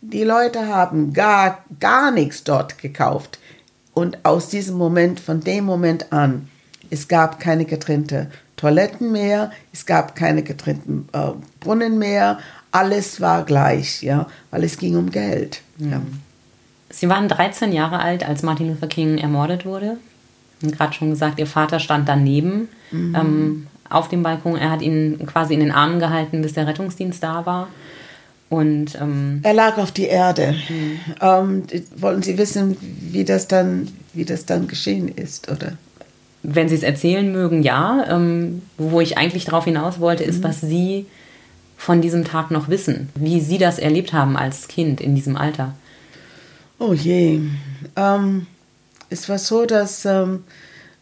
Die 0.00 0.22
Leute 0.22 0.66
haben 0.66 1.12
gar, 1.12 1.64
gar 1.80 2.10
nichts 2.10 2.44
dort 2.44 2.78
gekauft. 2.78 3.38
Und 3.94 4.24
aus 4.24 4.48
diesem 4.48 4.76
Moment, 4.76 5.18
von 5.18 5.40
dem 5.40 5.64
Moment 5.64 6.12
an, 6.12 6.48
es 6.90 7.08
gab 7.08 7.40
keine 7.40 7.64
getrennte 7.64 8.30
Toiletten 8.56 9.12
mehr, 9.12 9.50
es 9.72 9.86
gab 9.86 10.14
keine 10.14 10.42
getrennten 10.42 11.08
äh, 11.12 11.30
Brunnen 11.60 11.98
mehr, 11.98 12.38
alles 12.70 13.20
war 13.20 13.44
gleich, 13.44 14.02
ja, 14.02 14.26
weil 14.50 14.64
es 14.64 14.78
ging 14.78 14.96
um 14.96 15.10
Geld. 15.10 15.62
Mhm. 15.78 15.90
Ja. 15.90 16.02
Sie 16.90 17.08
waren 17.08 17.28
13 17.28 17.72
Jahre 17.72 17.98
alt, 18.00 18.26
als 18.26 18.42
Martin 18.42 18.68
Luther 18.68 18.86
King 18.86 19.18
ermordet 19.18 19.66
wurde. 19.66 19.98
Gerade 20.60 20.92
schon 20.92 21.10
gesagt, 21.10 21.38
Ihr 21.38 21.46
Vater 21.46 21.78
stand 21.80 22.08
daneben 22.08 22.68
mhm. 22.90 23.14
ähm, 23.14 23.66
auf 23.90 24.08
dem 24.08 24.22
Balkon. 24.22 24.56
Er 24.56 24.70
hat 24.70 24.82
ihn 24.82 25.18
quasi 25.26 25.54
in 25.54 25.60
den 25.60 25.72
Armen 25.72 26.00
gehalten, 26.00 26.42
bis 26.42 26.54
der 26.54 26.66
Rettungsdienst 26.66 27.22
da 27.22 27.46
war. 27.46 27.68
Und, 28.50 28.98
ähm, 29.00 29.40
er 29.42 29.52
lag 29.52 29.76
auf 29.76 29.92
die 29.92 30.06
Erde. 30.06 30.54
Mhm. 30.68 31.00
Ähm, 31.20 31.62
wollen 31.96 32.22
Sie 32.22 32.38
wissen, 32.38 32.76
wie 32.80 33.24
das 33.24 33.46
dann, 33.46 33.88
wie 34.14 34.24
das 34.24 34.46
dann 34.46 34.68
geschehen 34.68 35.08
ist, 35.08 35.50
oder? 35.50 35.72
Wenn 36.42 36.68
Sie 36.68 36.74
es 36.74 36.82
erzählen 36.82 37.30
mögen, 37.30 37.62
ja. 37.62 38.06
Ähm, 38.08 38.62
wo 38.78 39.00
ich 39.00 39.18
eigentlich 39.18 39.44
darauf 39.44 39.64
hinaus 39.64 40.00
wollte, 40.00 40.24
ist, 40.24 40.38
mhm. 40.38 40.44
was 40.44 40.60
Sie 40.60 41.06
von 41.76 42.00
diesem 42.00 42.24
Tag 42.24 42.50
noch 42.50 42.68
wissen, 42.68 43.10
wie 43.14 43.40
Sie 43.40 43.58
das 43.58 43.78
erlebt 43.78 44.12
haben 44.12 44.36
als 44.36 44.66
Kind 44.66 45.00
in 45.00 45.14
diesem 45.14 45.36
Alter. 45.36 45.74
Oh 46.78 46.94
je. 46.94 47.40
Ähm, 47.96 48.46
es 49.10 49.28
war 49.28 49.38
so, 49.38 49.66
dass 49.66 50.06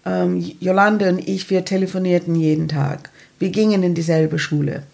ähm, 0.06 0.38
Jolande 0.60 1.10
und 1.10 1.28
ich, 1.28 1.50
wir 1.50 1.64
telefonierten 1.64 2.34
jeden 2.34 2.68
Tag. 2.68 3.10
Wir 3.38 3.50
gingen 3.50 3.82
in 3.82 3.94
dieselbe 3.94 4.38
Schule. 4.38 4.84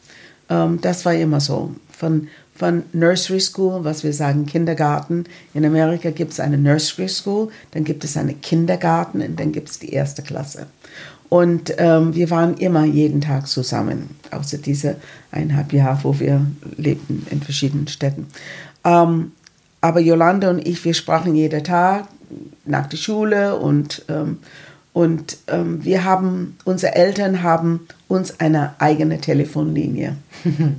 Ähm, 0.48 0.80
das 0.80 1.04
war 1.04 1.14
immer 1.14 1.40
so. 1.40 1.74
Von 1.90 2.28
von 2.54 2.84
Nursery 2.92 3.40
School, 3.40 3.82
was 3.82 4.04
wir 4.04 4.12
sagen 4.12 4.46
Kindergarten. 4.46 5.24
In 5.54 5.64
Amerika 5.64 6.10
gibt 6.10 6.32
es 6.32 6.40
eine 6.40 6.58
Nursery 6.58 7.08
School, 7.08 7.48
dann 7.72 7.82
gibt 7.82 8.04
es 8.04 8.16
eine 8.16 8.34
Kindergarten 8.34 9.22
und 9.22 9.40
dann 9.40 9.52
gibt 9.52 9.70
es 9.70 9.78
die 9.78 9.90
erste 9.92 10.22
Klasse. 10.22 10.66
Und 11.28 11.74
ähm, 11.78 12.14
wir 12.14 12.28
waren 12.30 12.58
immer 12.58 12.84
jeden 12.84 13.22
Tag 13.22 13.48
zusammen, 13.48 14.10
außer 14.30 14.58
diese 14.58 14.96
eineinhalb 15.30 15.72
Jahre, 15.72 16.04
wo 16.04 16.20
wir 16.20 16.46
lebten 16.76 17.26
in 17.30 17.40
verschiedenen 17.40 17.88
Städten. 17.88 18.26
Ähm, 18.84 19.32
aber 19.80 20.00
Jolande 20.00 20.50
und 20.50 20.64
ich, 20.64 20.84
wir 20.84 20.94
sprachen 20.94 21.34
jeden 21.34 21.64
Tag 21.64 22.06
nach 22.66 22.86
der 22.86 22.98
Schule 22.98 23.56
und, 23.56 24.04
ähm, 24.08 24.38
und 24.92 25.38
ähm, 25.48 25.84
wir 25.84 26.04
haben, 26.04 26.56
unsere 26.64 26.94
Eltern 26.94 27.42
haben 27.42 27.86
uns 28.08 28.40
eine 28.40 28.74
eigene 28.78 29.20
Telefonlinie. 29.20 30.16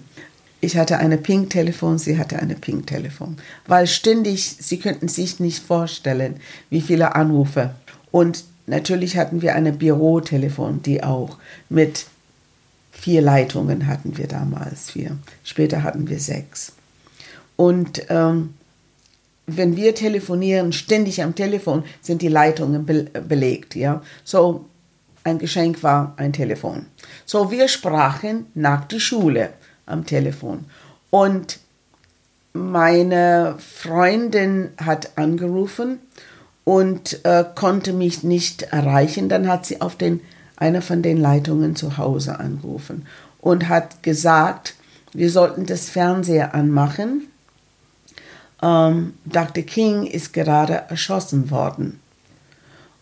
Ich 0.64 0.78
hatte 0.78 0.98
eine 0.98 1.18
Pink-Telefon, 1.18 1.98
sie 1.98 2.18
hatte 2.18 2.40
eine 2.40 2.56
Pink-Telefon. 2.56 3.36
Weil 3.68 3.86
ständig, 3.86 4.56
sie 4.62 4.80
könnten 4.80 5.10
sich 5.10 5.42
nicht 5.42 5.62
vorstellen, 5.62 6.38
wie 6.70 6.80
viele 6.80 7.16
Anrufe. 7.16 7.76
Und 8.12 8.46
natürlich 8.66 9.18
hatten 9.18 9.42
wir 9.42 9.56
eine 9.56 9.74
Bürotelefon, 9.74 10.82
die 10.82 11.04
auch 11.04 11.38
mit 11.68 12.06
vier 12.94 13.22
Leitungen 13.22 13.88
hatten 13.88 14.18
wir 14.18 14.30
damals, 14.30 14.92
vier. 14.92 15.18
Später 15.44 15.84
hatten 15.84 16.08
wir 16.08 16.22
sechs. 16.22 16.72
Und 17.58 18.04
ähm, 18.08 18.54
wenn 19.46 19.76
wir 19.76 19.94
telefonieren, 19.96 20.72
ständig 20.72 21.22
am 21.22 21.36
Telefon, 21.36 21.84
sind 22.02 22.22
die 22.22 22.30
Leitungen 22.30 22.86
be 22.86 23.04
belegt. 23.28 23.76
Ja? 23.76 24.02
So, 24.24 24.66
ein 25.24 25.40
Geschenk 25.40 25.84
war 25.84 26.14
ein 26.18 26.34
Telefon. 26.34 26.86
So, 27.26 27.52
wir 27.52 27.68
sprachen 27.68 28.48
nach 28.54 28.86
der 28.86 29.00
Schule 29.00 29.50
am 29.86 30.06
Telefon. 30.06 30.66
Und 31.10 31.60
meine 32.54 33.56
Freundin 33.58 34.70
hat 34.78 35.18
angerufen 35.18 36.00
und 36.64 37.24
äh, 37.26 37.44
konnte 37.56 37.94
mich 37.94 38.24
nicht 38.24 38.64
erreichen. 38.64 39.28
Dann 39.30 39.48
hat 39.48 39.66
sie 39.66 39.82
auf 39.82 39.96
den, 39.96 40.22
einer 40.56 40.82
von 40.82 41.02
den 41.02 41.18
Leitungen 41.18 41.76
zu 41.76 41.98
Hause 41.98 42.40
angerufen 42.40 43.08
und 43.42 43.70
hat 43.70 44.04
gesagt, 44.04 44.76
wir 45.14 45.30
sollten 45.30 45.66
das 45.66 45.90
Fernseher 45.90 46.56
anmachen. 46.56 47.28
Ähm, 48.64 49.16
Dr. 49.26 49.64
King 49.64 50.06
ist 50.06 50.32
gerade 50.32 50.86
erschossen 50.90 51.52
worden. 51.52 52.00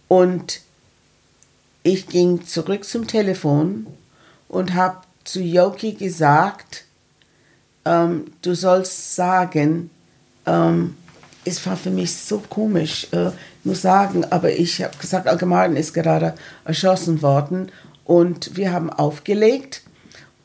Und 0.07 0.61
ich 1.83 2.07
ging 2.07 2.45
zurück 2.45 2.83
zum 2.83 3.07
Telefon 3.07 3.85
und 4.49 4.73
habe 4.73 4.97
zu 5.23 5.39
Yoki 5.39 5.93
gesagt, 5.93 6.85
ähm, 7.85 8.25
du 8.41 8.55
sollst 8.55 9.15
sagen, 9.15 9.91
ähm, 10.47 10.97
es 11.45 11.65
war 11.65 11.77
für 11.77 11.91
mich 11.91 12.15
so 12.15 12.39
komisch, 12.49 13.07
äh, 13.11 13.31
muss 13.63 13.83
sagen, 13.83 14.25
aber 14.25 14.51
ich 14.51 14.81
habe 14.81 14.97
gesagt, 14.97 15.27
Allgemein 15.27 15.75
ist 15.75 15.93
gerade 15.93 16.33
erschossen 16.65 17.21
worden 17.21 17.71
und 18.03 18.57
wir 18.57 18.71
haben 18.71 18.89
aufgelegt 18.89 19.83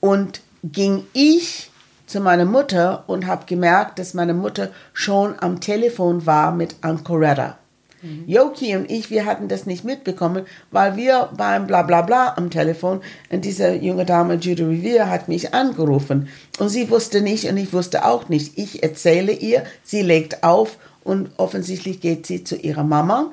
und 0.00 0.40
ging 0.62 1.06
ich 1.12 1.70
zu 2.06 2.20
meiner 2.20 2.44
Mutter 2.44 3.04
und 3.06 3.26
habe 3.26 3.46
gemerkt, 3.46 3.98
dass 3.98 4.14
meine 4.14 4.34
Mutter 4.34 4.70
schon 4.92 5.34
am 5.40 5.60
Telefon 5.60 6.26
war 6.26 6.52
mit 6.52 6.76
Ancoretta. 6.80 7.58
Mhm. 8.02 8.24
Yoki 8.26 8.76
und 8.76 8.90
ich, 8.90 9.10
wir 9.10 9.24
hatten 9.24 9.48
das 9.48 9.66
nicht 9.66 9.84
mitbekommen, 9.84 10.44
weil 10.70 10.96
wir 10.96 11.30
waren 11.32 11.66
bla 11.66 11.82
bla 11.82 12.02
bla 12.02 12.34
am 12.36 12.50
Telefon 12.50 13.00
und 13.30 13.44
diese 13.44 13.74
junge 13.74 14.04
Dame 14.04 14.34
Judy 14.34 14.62
Revere 14.62 15.10
hat 15.10 15.28
mich 15.28 15.54
angerufen 15.54 16.28
und 16.58 16.68
sie 16.68 16.90
wusste 16.90 17.20
nicht 17.20 17.48
und 17.48 17.56
ich 17.56 17.72
wusste 17.72 18.04
auch 18.04 18.28
nicht. 18.28 18.58
Ich 18.58 18.82
erzähle 18.82 19.32
ihr, 19.32 19.64
sie 19.82 20.02
legt 20.02 20.44
auf 20.44 20.78
und 21.04 21.30
offensichtlich 21.36 22.00
geht 22.00 22.26
sie 22.26 22.44
zu 22.44 22.56
ihrer 22.56 22.84
Mama. 22.84 23.30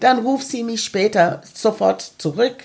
Dann 0.00 0.18
ruft 0.18 0.46
sie 0.46 0.62
mich 0.62 0.82
später 0.82 1.42
sofort 1.54 2.12
zurück 2.18 2.56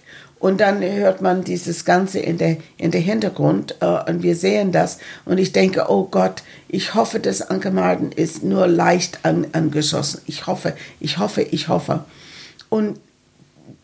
und 0.41 0.59
dann 0.59 0.81
hört 0.81 1.21
man 1.21 1.43
dieses 1.43 1.85
Ganze 1.85 2.17
in 2.19 2.39
der, 2.39 2.57
in 2.77 2.89
der 2.89 2.99
Hintergrund 2.99 3.75
äh, 3.79 4.09
und 4.09 4.23
wir 4.23 4.35
sehen 4.35 4.71
das. 4.71 4.97
Und 5.23 5.37
ich 5.37 5.51
denke, 5.51 5.85
oh 5.87 6.07
Gott, 6.09 6.41
ich 6.67 6.95
hoffe, 6.95 7.19
dass 7.19 7.43
Anke 7.43 7.69
Martin 7.69 8.11
ist 8.11 8.43
nur 8.43 8.65
leicht 8.65 9.19
an, 9.23 9.45
angeschossen. 9.51 10.21
Ich 10.25 10.47
hoffe, 10.47 10.73
ich 10.99 11.19
hoffe, 11.19 11.43
ich 11.43 11.67
hoffe. 11.67 12.05
Und 12.69 12.99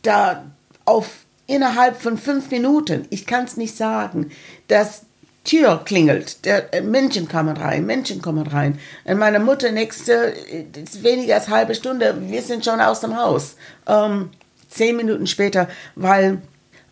da 0.01 0.45
auf 0.83 1.25
innerhalb 1.45 2.01
von 2.01 2.17
fünf 2.17 2.49
Minuten, 2.49 3.05
ich 3.11 3.27
kann 3.27 3.45
es 3.45 3.55
nicht 3.55 3.77
sagen, 3.77 4.31
dass 4.67 5.03
Tür 5.43 5.81
klingelt, 5.85 6.43
der 6.43 6.73
äh, 6.73 6.81
Menschen 6.81 7.29
kommen 7.29 7.55
rein, 7.55 7.85
Menschen 7.85 8.19
kommen 8.19 8.47
rein. 8.47 8.79
Und 9.05 9.19
meine 9.19 9.39
Mutter 9.39 9.71
nächste, 9.71 10.33
äh, 10.33 10.65
weniger 11.01 11.35
als 11.35 11.49
halbe 11.49 11.75
Stunde, 11.75 12.17
wir 12.19 12.41
sind 12.41 12.65
schon 12.65 12.81
aus 12.81 13.01
dem 13.01 13.15
Haus. 13.15 13.57
Ähm, 13.85 14.31
zehn 14.69 14.95
Minuten 14.95 15.27
später, 15.27 15.67
weil 15.95 16.39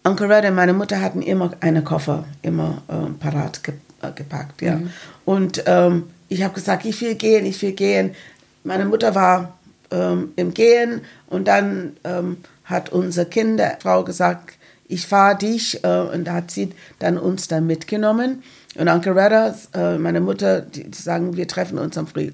Uncle 0.04 0.30
Red 0.30 0.46
und 0.46 0.56
meine 0.56 0.74
Mutter 0.74 1.02
hatten 1.02 1.22
immer 1.22 1.52
einen 1.62 1.84
Koffer, 1.84 2.26
immer 2.42 2.82
äh, 2.88 3.12
parat 3.20 3.64
ge 3.64 3.74
äh, 4.02 4.12
gepackt. 4.12 4.62
Ja. 4.62 4.76
Mhm. 4.76 4.90
Und 5.26 5.64
ähm, 5.66 6.04
ich 6.30 6.44
habe 6.44 6.54
gesagt, 6.54 6.86
ich 6.86 7.02
will 7.02 7.16
gehen, 7.16 7.46
ich 7.46 7.62
will 7.62 7.74
gehen. 7.74 8.16
Meine 8.64 8.86
Mutter 8.86 9.16
war 9.16 9.58
ähm, 9.92 10.34
im 10.36 10.54
Gehen 10.54 11.02
und 11.28 11.48
dann 11.48 11.98
ähm, 12.04 12.38
hat 12.66 12.90
unsere 12.90 13.28
Kinderfrau 13.28 14.04
gesagt, 14.04 14.58
ich 14.88 15.08
fahre 15.08 15.38
dich 15.38 15.84
äh, 15.84 16.00
und 16.02 16.26
da 16.26 16.34
hat 16.36 16.52
sie 16.52 16.72
dann 17.00 17.18
uns 17.18 17.48
dann 17.48 17.66
mitgenommen. 17.66 18.44
Und 18.76 18.90
Uncle 18.90 19.16
Redder, 19.16 19.56
äh, 19.74 19.98
meine 19.98 20.22
Mutter, 20.22 20.62
die, 20.62 20.90
die, 20.90 21.02
sagen, 21.02 21.36
wir 21.36 21.48
treffen 21.48 21.78
uns 21.78 21.98
am 21.98 22.08
Flug, 22.08 22.34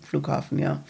Flughafen, 0.00 0.58
ja. 0.58 0.82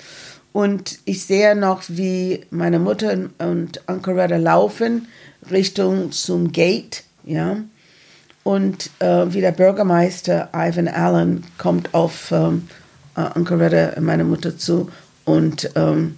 Und 0.52 0.98
ich 1.06 1.24
sehe 1.24 1.56
noch, 1.56 1.82
wie 1.88 2.44
meine 2.50 2.78
Mutter 2.78 3.12
und 3.38 3.80
Uncle 3.86 4.20
Redder 4.20 4.38
laufen 4.38 5.08
Richtung 5.50 6.12
zum 6.12 6.52
Gate, 6.52 7.04
ja. 7.24 7.56
Und 8.44 8.90
äh, 8.98 9.32
wie 9.32 9.40
der 9.40 9.52
Bürgermeister 9.52 10.50
Ivan 10.52 10.88
Allen 10.88 11.44
kommt 11.58 11.94
auf 11.94 12.32
ähm, 12.32 12.68
äh, 13.16 13.28
Uncle 13.36 13.60
Redder, 13.60 14.00
meine 14.00 14.24
Mutter 14.24 14.58
zu 14.58 14.90
und 15.24 15.70
ähm, 15.76 16.16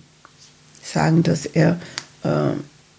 sagen, 0.83 1.23
dass 1.23 1.45
er 1.45 1.79
äh, 2.23 2.53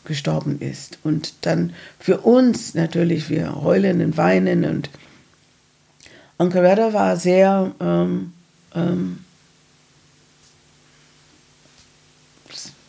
gestorben 0.05 0.59
ist. 0.59 0.99
Und 1.03 1.33
dann 1.41 1.73
für 1.99 2.19
uns 2.19 2.75
natürlich, 2.75 3.29
wir 3.29 3.61
heulen 3.63 4.01
und 4.01 4.15
weinen 4.15 4.63
und 4.63 4.89
Uncle 6.37 6.61
Redder 6.61 6.93
war 6.93 7.17
sehr 7.17 7.71
ähm, 7.79 8.33
ähm, 8.75 9.24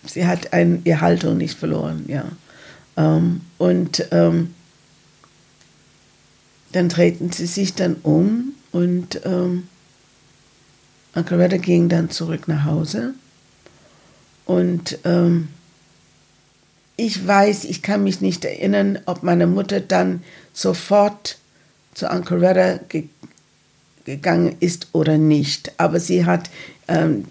sie 0.06 0.26
hat 0.26 0.52
ein, 0.52 0.82
ihre 0.84 1.00
Haltung 1.00 1.36
nicht 1.36 1.56
verloren, 1.56 2.04
ja. 2.08 2.24
Ähm, 2.96 3.42
und 3.58 4.08
ähm, 4.10 4.54
dann 6.72 6.88
drehten 6.88 7.30
sie 7.32 7.46
sich 7.46 7.74
dann 7.74 7.96
um 8.02 8.54
und 8.72 9.20
ähm, 9.24 9.68
Ankaretta 11.14 11.56
ging 11.56 11.88
dann 11.88 12.10
zurück 12.10 12.46
nach 12.48 12.64
Hause. 12.64 13.14
Und 14.44 14.98
ähm, 15.04 15.48
ich 16.96 17.26
weiß, 17.26 17.64
ich 17.64 17.82
kann 17.82 18.04
mich 18.04 18.20
nicht 18.20 18.44
erinnern, 18.44 18.98
ob 19.06 19.22
meine 19.22 19.46
Mutter 19.46 19.80
dann 19.80 20.22
sofort 20.52 21.38
zu 21.94 22.10
Ankaretta 22.10 22.80
ge 22.88 23.04
gegangen 24.04 24.54
ist 24.60 24.88
oder 24.92 25.18
nicht. 25.18 25.72
Aber 25.78 25.98
sie 25.98 26.26
hat 26.26 26.48
ähm, 26.86 27.24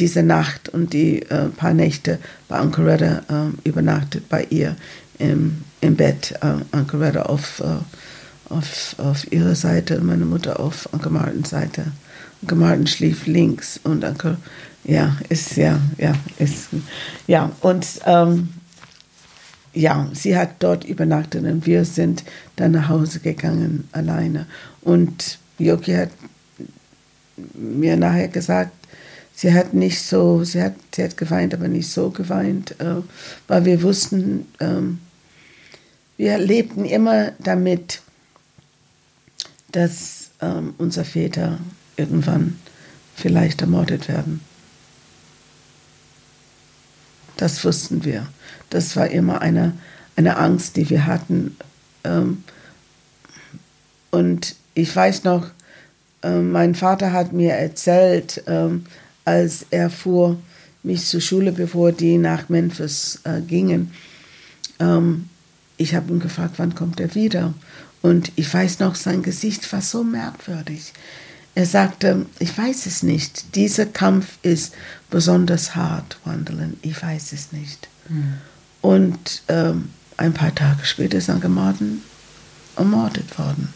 diese 0.00 0.22
Nacht 0.22 0.68
und 0.68 0.92
die 0.92 1.22
äh, 1.22 1.48
paar 1.48 1.74
Nächte 1.74 2.18
bei 2.48 2.56
Ankaretta 2.56 3.22
äh, 3.28 3.68
übernachtet 3.68 4.28
bei 4.28 4.44
ihr 4.50 4.76
im, 5.18 5.62
im 5.80 5.96
Bett. 5.96 6.34
Äh, 6.40 6.54
Ankaretta 6.72 7.22
auf, 7.22 7.60
äh, 7.60 8.52
auf, 8.52 8.96
auf 8.98 9.30
ihrer 9.32 9.54
Seite, 9.54 10.00
meine 10.00 10.24
Mutter 10.24 10.58
auf 10.58 10.88
Uncle 10.92 11.12
Martins 11.12 11.50
Seite. 11.50 11.92
Uncle 12.42 12.56
Martin 12.56 12.86
schlief 12.86 13.26
links 13.26 13.78
und 13.84 14.02
Uncle, 14.02 14.38
ja, 14.84 15.16
ist, 15.28 15.56
ja, 15.56 15.78
ja, 15.98 16.14
ist, 16.38 16.68
ja, 17.26 17.52
und, 17.60 17.86
ähm, 18.06 18.48
ja, 19.72 20.08
sie 20.12 20.36
hat 20.36 20.56
dort 20.58 20.84
übernachtet 20.84 21.44
und 21.44 21.64
wir 21.66 21.84
sind 21.84 22.24
dann 22.56 22.72
nach 22.72 22.88
Hause 22.88 23.20
gegangen 23.20 23.88
alleine. 23.92 24.46
Und 24.80 25.38
Yoki 25.58 25.92
hat 25.92 26.10
mir 27.54 27.96
nachher 27.96 28.28
gesagt, 28.28 28.72
sie 29.40 29.54
hat 29.54 29.72
nicht 29.72 30.02
so, 30.02 30.44
sie 30.44 30.62
hat, 30.62 30.74
sie 30.94 31.02
hat 31.02 31.16
geweint, 31.16 31.54
aber 31.54 31.66
nicht 31.66 31.90
so 31.90 32.10
geweint, 32.10 32.78
äh, 32.78 32.96
weil 33.48 33.64
wir 33.64 33.80
wussten, 33.80 34.46
ähm, 34.60 34.98
wir 36.18 36.36
lebten 36.36 36.84
immer 36.84 37.32
damit, 37.38 38.02
dass 39.72 40.32
ähm, 40.42 40.74
unsere 40.76 41.06
Väter 41.06 41.58
irgendwann 41.96 42.58
vielleicht 43.16 43.62
ermordet 43.62 44.08
werden. 44.08 44.42
Das 47.38 47.64
wussten 47.64 48.04
wir. 48.04 48.26
Das 48.68 48.94
war 48.94 49.08
immer 49.08 49.40
eine, 49.40 49.72
eine 50.16 50.36
Angst, 50.36 50.76
die 50.76 50.90
wir 50.90 51.06
hatten. 51.06 51.56
Ähm, 52.04 52.44
und 54.10 54.54
ich 54.74 54.94
weiß 54.94 55.24
noch, 55.24 55.46
äh, 56.22 56.40
mein 56.40 56.74
Vater 56.74 57.14
hat 57.14 57.32
mir 57.32 57.54
erzählt, 57.54 58.44
ähm, 58.46 58.84
als 59.24 59.66
er 59.70 59.90
fuhr 59.90 60.38
mich 60.82 61.04
zur 61.06 61.20
Schule, 61.20 61.52
bevor 61.52 61.92
die 61.92 62.18
nach 62.18 62.48
Memphis 62.48 63.20
äh, 63.24 63.40
gingen. 63.40 63.92
Ähm, 64.78 65.28
ich 65.76 65.94
habe 65.94 66.12
ihn 66.12 66.20
gefragt, 66.20 66.54
wann 66.58 66.74
kommt 66.74 67.00
er 67.00 67.14
wieder? 67.14 67.54
Und 68.02 68.32
ich 68.36 68.52
weiß 68.52 68.78
noch, 68.78 68.94
sein 68.94 69.22
Gesicht 69.22 69.70
war 69.72 69.82
so 69.82 70.04
merkwürdig. 70.04 70.92
Er 71.54 71.66
sagte, 71.66 72.26
ich 72.38 72.56
weiß 72.56 72.86
es 72.86 73.02
nicht. 73.02 73.54
Dieser 73.56 73.86
Kampf 73.86 74.38
ist 74.42 74.74
besonders 75.10 75.74
hart, 75.74 76.18
Wandeln. 76.24 76.78
Ich 76.82 77.02
weiß 77.02 77.32
es 77.32 77.52
nicht. 77.52 77.88
Mhm. 78.08 78.34
Und 78.80 79.42
ähm, 79.48 79.90
ein 80.16 80.32
paar 80.32 80.54
Tage 80.54 80.84
später 80.84 81.18
ist 81.18 81.24
St. 81.24 81.46
Martin 81.48 82.02
ermordet 82.76 83.38
worden. 83.38 83.74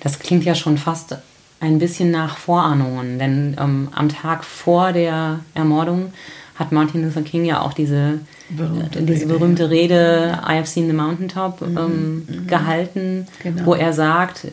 Das 0.00 0.18
klingt 0.18 0.44
ja 0.44 0.54
schon 0.54 0.78
fast 0.78 1.16
ein 1.60 1.78
bisschen 1.78 2.10
nach 2.10 2.36
Vorahnungen, 2.36 3.18
denn 3.18 3.56
ähm, 3.58 3.88
am 3.92 4.08
Tag 4.08 4.44
vor 4.44 4.92
der 4.92 5.40
Ermordung 5.54 6.12
hat 6.56 6.72
Martin 6.72 7.04
Luther 7.04 7.22
King 7.22 7.44
ja 7.44 7.60
auch 7.60 7.72
diese 7.72 8.20
berühmte, 8.50 8.98
äh, 8.98 9.02
diese 9.02 9.24
Rede, 9.24 9.26
berühmte 9.26 9.70
Rede 9.70 10.38
I 10.42 10.56
have 10.56 10.66
seen 10.66 10.86
the 10.86 10.92
mountaintop 10.92 11.60
mhm, 11.60 11.78
ähm, 11.78 12.26
mhm. 12.28 12.46
gehalten, 12.46 13.26
genau. 13.42 13.66
wo 13.66 13.74
er 13.74 13.92
sagt, 13.92 14.48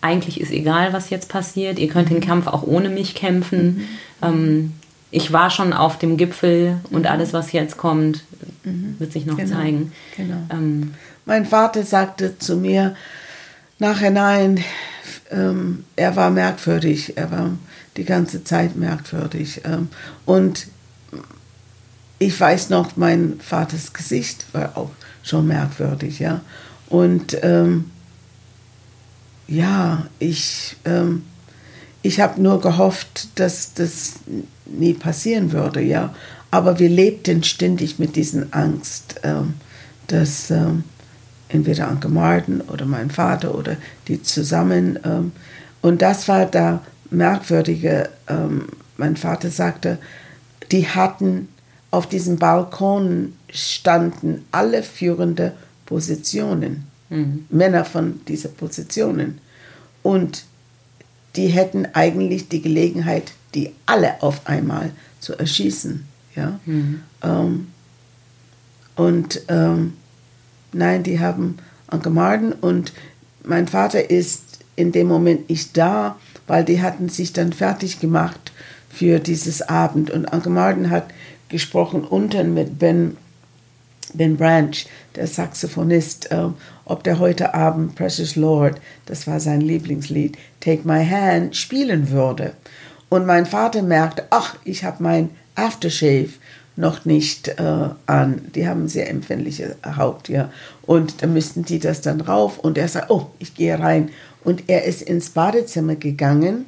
eigentlich 0.00 0.40
ist 0.40 0.52
egal, 0.52 0.92
was 0.92 1.10
jetzt 1.10 1.28
passiert, 1.28 1.78
ihr 1.78 1.88
könnt 1.88 2.10
den 2.10 2.20
Kampf 2.20 2.46
auch 2.46 2.62
ohne 2.62 2.88
mich 2.88 3.14
kämpfen. 3.14 3.66
Mhm. 3.66 3.84
Ähm, 4.22 4.72
ich 5.10 5.32
war 5.32 5.50
schon 5.50 5.72
auf 5.72 5.98
dem 5.98 6.16
Gipfel 6.16 6.78
und 6.90 7.02
mhm. 7.02 7.06
alles, 7.06 7.32
was 7.32 7.52
jetzt 7.52 7.76
kommt, 7.76 8.24
mhm. 8.64 8.96
wird 8.98 9.12
sich 9.12 9.26
noch 9.26 9.36
genau. 9.36 9.56
zeigen. 9.56 9.92
Genau. 10.16 10.36
Ähm, 10.50 10.94
mein 11.24 11.44
Vater 11.46 11.82
sagte 11.82 12.38
zu 12.38 12.56
mir 12.56 12.94
nachhinein, 13.78 14.60
ähm, 15.30 15.84
er 15.96 16.16
war 16.16 16.30
merkwürdig, 16.30 17.16
er 17.16 17.30
war 17.30 17.50
die 17.96 18.04
ganze 18.04 18.44
Zeit 18.44 18.76
merkwürdig. 18.76 19.62
Ähm, 19.64 19.88
und 20.24 20.68
ich 22.18 22.38
weiß 22.38 22.70
noch, 22.70 22.96
mein 22.96 23.40
Vaters 23.40 23.92
Gesicht 23.92 24.46
war 24.52 24.76
auch 24.76 24.90
schon 25.22 25.46
merkwürdig, 25.46 26.18
ja. 26.18 26.40
Und 26.88 27.36
ähm, 27.42 27.90
ja, 29.48 30.06
ich, 30.18 30.76
ähm, 30.84 31.24
ich 32.02 32.20
habe 32.20 32.40
nur 32.40 32.60
gehofft, 32.60 33.28
dass 33.38 33.74
das 33.74 34.14
nie 34.64 34.94
passieren 34.94 35.52
würde, 35.52 35.82
ja. 35.82 36.14
Aber 36.50 36.78
wir 36.78 36.88
lebten 36.88 37.42
ständig 37.42 37.98
mit 37.98 38.16
diesen 38.16 38.52
Angst, 38.52 39.16
ähm, 39.24 39.54
dass 40.06 40.50
ähm, 40.50 40.84
entweder 41.48 41.88
Anke 41.88 42.08
Martin 42.08 42.60
oder 42.60 42.86
mein 42.86 43.10
Vater 43.10 43.54
oder 43.54 43.76
die 44.08 44.22
zusammen. 44.22 44.98
Ähm, 45.04 45.32
und 45.82 46.02
das 46.02 46.28
war 46.28 46.46
da 46.46 46.82
merkwürdige. 47.10 48.08
Ähm, 48.28 48.66
mein 48.96 49.16
Vater 49.16 49.50
sagte, 49.50 49.98
die 50.72 50.88
hatten 50.88 51.48
auf 51.90 52.08
diesem 52.08 52.36
Balkon 52.36 53.34
standen 53.50 54.44
alle 54.50 54.82
führende 54.82 55.52
Positionen, 55.86 56.84
mhm. 57.08 57.46
Männer 57.48 57.84
von 57.84 58.20
diesen 58.26 58.54
Positionen. 58.54 59.38
Und 60.02 60.44
die 61.36 61.48
hätten 61.48 61.86
eigentlich 61.92 62.48
die 62.48 62.62
Gelegenheit, 62.62 63.32
die 63.54 63.72
alle 63.86 64.22
auf 64.22 64.46
einmal 64.46 64.90
zu 65.20 65.38
erschießen. 65.38 66.06
Ja? 66.34 66.58
Mhm. 66.66 67.02
Ähm, 67.22 67.66
und 68.96 69.42
ähm, 69.48 69.94
nein, 70.72 71.02
die 71.02 71.20
haben 71.20 71.58
Anke 71.86 72.10
Marden 72.10 72.52
und 72.52 72.92
mein 73.44 73.68
Vater 73.68 74.10
ist 74.10 74.42
in 74.74 74.92
dem 74.92 75.06
Moment 75.06 75.48
nicht 75.48 75.76
da, 75.76 76.16
weil 76.46 76.64
die 76.64 76.82
hatten 76.82 77.08
sich 77.08 77.32
dann 77.32 77.52
fertig 77.52 78.00
gemacht 78.00 78.52
für 78.88 79.18
dieses 79.18 79.62
Abend. 79.62 80.10
Und 80.10 80.26
Anke 80.26 80.50
Marden 80.50 80.90
hat 80.90 81.08
gesprochen 81.48 82.04
unten 82.04 82.54
mit 82.54 82.78
Ben, 82.78 83.16
ben 84.14 84.36
Branch, 84.36 84.74
der 85.14 85.26
Saxophonist, 85.26 86.30
äh, 86.30 86.48
ob 86.84 87.04
der 87.04 87.18
heute 87.18 87.54
Abend 87.54 87.94
Precious 87.94 88.36
Lord, 88.36 88.80
das 89.06 89.26
war 89.26 89.40
sein 89.40 89.60
Lieblingslied, 89.60 90.36
Take 90.60 90.86
My 90.86 91.04
Hand, 91.04 91.56
spielen 91.56 92.10
würde. 92.10 92.52
Und 93.08 93.26
mein 93.26 93.46
Vater 93.46 93.82
merkte, 93.82 94.24
ach, 94.30 94.56
ich 94.64 94.84
habe 94.84 95.02
mein 95.02 95.30
Aftershave 95.54 96.30
noch 96.76 97.04
nicht 97.04 97.48
äh, 97.48 97.88
an. 98.06 98.40
Die 98.54 98.68
haben 98.68 98.88
sehr 98.88 99.10
empfindliche 99.10 99.76
Haut, 99.96 100.28
ja. 100.28 100.50
Und 100.82 101.22
da 101.22 101.26
müssten 101.26 101.64
die 101.64 101.78
das 101.78 102.02
dann 102.02 102.20
rauf. 102.20 102.58
Und 102.58 102.78
er 102.78 102.88
sagt, 102.88 103.10
oh, 103.10 103.30
ich 103.38 103.54
gehe 103.54 103.78
rein. 103.78 104.10
Und 104.44 104.64
er 104.68 104.84
ist 104.84 105.02
ins 105.02 105.30
Badezimmer 105.30 105.96
gegangen 105.96 106.66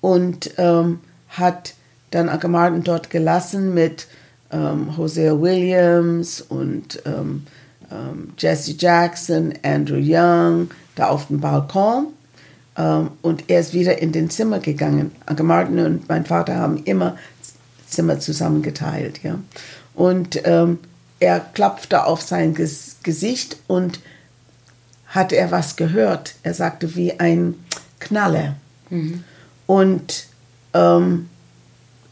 und 0.00 0.50
ähm, 0.58 1.00
hat 1.28 1.74
dann 2.10 2.28
Akamarden 2.28 2.82
dort 2.82 3.08
gelassen 3.08 3.72
mit 3.72 4.06
ähm, 4.50 4.96
Hosea 4.96 5.40
Williams 5.40 6.42
und 6.42 7.02
ähm, 7.06 7.44
ähm, 7.90 8.32
Jesse 8.36 8.74
Jackson, 8.78 9.54
Andrew 9.62 10.00
Young, 10.00 10.70
da 10.94 11.08
auf 11.08 11.28
dem 11.28 11.40
Balkon. 11.40 12.08
Ähm, 12.76 13.10
und 13.22 13.44
er 13.48 13.60
ist 13.60 13.74
wieder 13.74 14.00
in 14.00 14.12
den 14.12 14.30
Zimmer 14.30 14.58
gegangen. 14.58 15.12
Anke 15.26 15.42
Martin 15.42 15.78
und 15.78 16.08
mein 16.08 16.24
Vater 16.24 16.56
haben 16.56 16.82
immer 16.84 17.16
Zimmer 17.92 18.18
zusammengeteilt. 18.18 19.22
Ja. 19.22 19.38
Und 19.94 20.40
ähm, 20.44 20.78
er 21.20 21.40
klopfte 21.40 22.04
auf 22.04 22.22
sein 22.22 22.54
Ges 22.54 22.96
Gesicht 23.02 23.56
und 23.66 24.00
hatte 25.06 25.36
er 25.36 25.50
was 25.50 25.76
gehört. 25.76 26.34
Er 26.42 26.54
sagte 26.54 26.94
wie 26.96 27.18
ein 27.20 27.54
Knaller. 28.00 28.56
Mhm. 28.90 29.24
Und 29.66 30.26
ähm, 30.74 31.28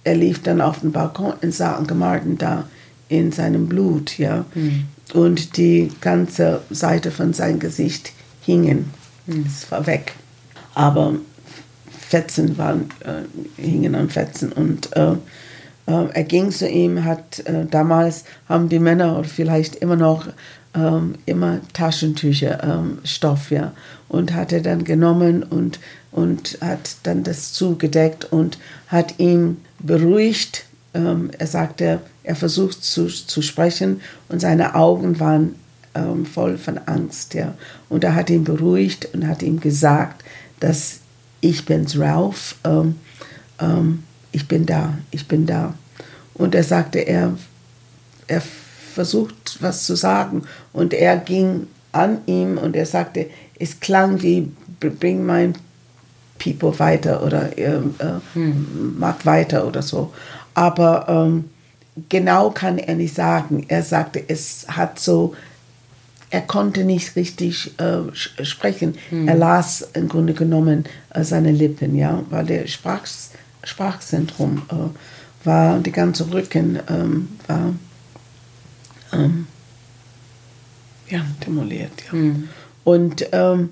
er 0.05 0.15
lief 0.15 0.43
dann 0.43 0.61
auf 0.61 0.81
den 0.81 0.93
Balkon 0.93 1.35
und 1.41 1.55
sah 1.55 1.77
Anke 1.77 1.95
Martin 1.95 2.39
da 2.39 2.69
in 3.09 3.33
seinem 3.33 3.69
Blut. 3.69 4.19
Ja. 4.19 4.45
Mhm. 4.55 4.87
Und 5.13 5.57
die 5.57 5.91
ganze 6.01 6.63
Seite 6.71 7.11
von 7.11 7.33
seinem 7.33 7.59
Gesicht 7.59 8.13
hingen. 8.43 8.91
Mhm. 9.27 9.47
Es 9.47 9.71
war 9.71 9.87
weg. 9.87 10.13
Aber 10.75 11.15
Fetzen 12.11 12.59
waren, 12.59 12.91
äh, 13.01 13.61
hingen 13.61 13.95
an 13.95 14.11
Fetzen 14.11 14.53
und 14.53 14.95
äh, 14.97 15.13
äh, 15.13 15.17
er 16.13 16.25
ging 16.25 16.51
zu 16.51 16.69
ihm, 16.69 17.05
hat 17.05 17.41
äh, 17.47 17.67
damals 17.71 18.25
haben 18.49 18.69
die 18.69 18.79
Männer 18.79 19.19
oder 19.19 19.29
vielleicht 19.29 19.77
immer 19.77 19.97
noch 19.97 20.29
ähm, 20.75 21.17
immer 21.27 21.61
Taschentücher, 21.73 22.63
ähm, 22.63 22.99
Stoff, 23.05 23.51
ja, 23.51 23.73
und 24.09 24.33
hat 24.33 24.53
er 24.53 24.61
dann 24.61 24.85
genommen 24.85 25.43
und, 25.43 25.81
und 26.13 26.59
hat 26.61 26.97
dann 27.03 27.25
das 27.25 27.53
zugedeckt 27.53 28.27
und 28.33 28.59
hat 28.89 29.19
ihn 29.19 29.59
beruhigt. 29.79 30.65
Ähm, 30.95 31.31
er 31.39 31.47
sagte, 31.47 32.01
er 32.23 32.37
versucht 32.37 32.85
zu, 32.85 33.07
zu 33.07 33.43
sprechen 33.43 34.01
und 34.29 34.41
seine 34.41 34.75
Augen 34.75 35.21
waren 35.21 35.55
ähm, 35.95 36.25
voll 36.27 36.59
von 36.59 36.79
Angst, 36.87 37.35
ja, 37.35 37.55
und 37.89 38.05
er 38.05 38.15
hat 38.15 38.31
ihn 38.31 38.45
beruhigt 38.45 39.09
und 39.13 39.27
hat 39.27 39.43
ihm 39.43 39.61
gesagt, 39.61 40.23
dass 40.61 41.01
ich 41.41 41.65
bin's, 41.65 41.99
Ralph, 41.99 42.57
ähm, 42.65 42.97
ähm, 43.61 44.05
ich 44.33 44.47
bin 44.49 44.67
da, 44.67 44.99
ich 45.11 45.27
bin 45.27 45.47
da. 45.47 45.75
Und 46.35 46.55
er 46.55 46.65
sagte, 46.65 47.01
er, 47.01 47.37
er 48.27 48.43
versucht 48.95 49.59
was 49.61 49.85
zu 49.85 49.97
sagen. 49.97 50.45
Und 50.73 50.95
er 50.95 51.17
ging 51.17 51.67
an 51.93 52.19
ihm 52.27 52.59
und 52.59 52.77
er 52.77 52.87
sagte, 52.87 53.27
es 53.59 53.81
klang 53.81 54.23
wie, 54.23 54.51
bring 54.79 55.25
mein 55.25 55.55
People 56.39 56.79
weiter 56.79 57.23
oder 57.23 57.57
äh, 57.59 57.77
äh, 57.77 58.21
hm. 58.33 58.97
mag 58.99 59.27
weiter 59.27 59.67
oder 59.67 59.83
so. 59.83 60.13
Aber 60.55 61.07
ähm, 61.09 61.45
genau 62.09 62.51
kann 62.51 62.79
er 62.79 62.95
nicht 62.95 63.15
sagen. 63.15 63.65
Er 63.69 63.83
sagte, 63.83 64.23
es 64.27 64.67
hat 64.69 64.99
so, 64.99 65.35
er 66.31 66.41
konnte 66.41 66.85
nicht 66.85 67.17
richtig 67.17 67.79
äh, 67.79 68.15
sprechen. 68.15 68.97
Hm. 69.11 69.29
Er 69.29 69.35
las 69.35 69.87
im 69.93 70.09
Grunde 70.09 70.33
genommen 70.33 70.85
äh, 71.13 71.25
seine 71.25 71.53
Lippen, 71.53 71.95
ja, 71.97 72.23
weil 72.31 72.47
der 72.47 72.67
Sprach, 72.67 73.07
Sprachzentrum 73.65 74.63
äh, 74.71 75.47
war, 75.47 75.79
die 75.79 75.93
ganze 75.93 76.33
Rücken 76.33 76.79
ähm, 76.89 77.29
war 77.47 77.75
ähm, 79.13 79.47
ja, 81.09 81.21
demoliert. 81.45 81.93
Ja. 82.07 82.19
Mhm. 82.19 82.49
Und 82.85 83.27
ähm, 83.33 83.71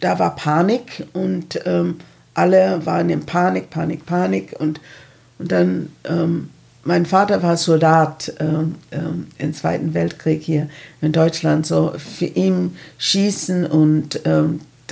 da 0.00 0.18
war 0.18 0.36
Panik 0.36 1.06
und 1.12 1.60
ähm, 1.64 1.96
alle 2.34 2.84
waren 2.86 3.10
in 3.10 3.26
Panik, 3.26 3.70
Panik, 3.70 4.06
Panik. 4.06 4.54
Und, 4.58 4.80
und 5.38 5.50
dann, 5.52 5.92
ähm, 6.04 6.50
mein 6.84 7.06
Vater 7.06 7.42
war 7.42 7.56
Soldat 7.56 8.32
ähm, 8.40 8.76
im 9.38 9.54
Zweiten 9.54 9.94
Weltkrieg 9.94 10.42
hier 10.42 10.68
in 11.00 11.12
Deutschland. 11.12 11.66
So 11.66 11.92
für 11.96 12.26
ihn 12.26 12.76
schießen 12.98 13.66
und 13.66 14.20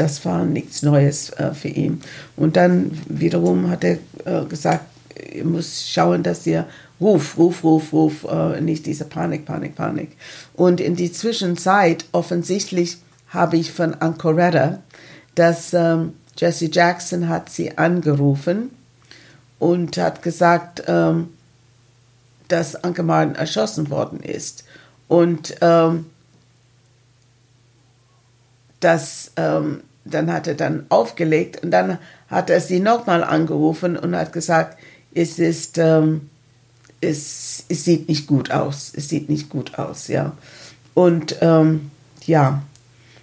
das 0.01 0.25
war 0.25 0.47
nichts 0.47 0.83
Neues 0.83 1.29
äh, 1.31 1.53
für 1.53 1.69
ihn. 1.69 2.01
Und 2.35 2.57
dann 2.57 2.91
wiederum 3.07 3.69
hat 3.69 3.85
er 3.85 3.99
äh, 4.25 4.47
gesagt, 4.47 4.87
ihr 5.33 5.45
müsst 5.45 5.91
schauen, 5.91 6.23
dass 6.23 6.47
ihr 6.47 6.67
Ruf, 6.99 7.37
Ruf, 7.37 7.63
Ruf, 7.63 7.93
Ruf, 7.93 8.25
äh, 8.25 8.63
nicht 8.63 8.87
diese 8.87 9.05
Panik, 9.05 9.45
Panik, 9.45 9.75
Panik. 9.75 10.17
Und 10.55 10.81
in 10.81 10.97
die 10.97 11.13
Zwischenzeit, 11.13 12.07
offensichtlich 12.13 12.97
habe 13.29 13.59
ich 13.59 13.73
von 13.73 13.95
Ancoretta, 13.95 14.79
dass 15.35 15.75
ähm, 15.75 16.15
Jesse 16.37 16.71
Jackson 16.73 17.29
hat 17.29 17.51
sie 17.51 17.77
angerufen 17.77 18.71
und 19.59 19.99
hat 19.99 20.23
gesagt, 20.23 20.83
ähm, 20.87 21.29
dass 22.49 22.75
Anke 22.83 23.03
Martin 23.03 23.35
erschossen 23.35 23.91
worden 23.91 24.21
ist. 24.21 24.65
Und 25.09 25.57
ähm, 25.61 26.07
das, 28.81 29.33
ähm, 29.37 29.83
dann 30.05 30.33
hat 30.33 30.47
er 30.47 30.55
dann 30.55 30.87
aufgelegt 30.89 31.63
und 31.63 31.71
dann 31.71 31.99
hat 32.29 32.51
er 32.51 32.61
sie 32.61 32.81
nochmal 32.81 33.23
angerufen 33.23 33.97
und 33.97 34.17
hat 34.17 34.33
gesagt, 34.33 34.79
es 35.15 35.39
ist, 35.39 35.79
ähm, 35.79 36.31
es, 37.01 37.65
es 37.69 37.85
sieht 37.85 38.09
nicht 38.09 38.27
gut 38.27 38.51
aus. 38.51 38.93
Es 38.95 39.09
sieht 39.09 39.29
nicht 39.29 39.49
gut 39.49 39.79
aus, 39.79 40.09
ja. 40.09 40.33
Und 40.95 41.37
ähm, 41.41 41.91
ja, 42.27 42.63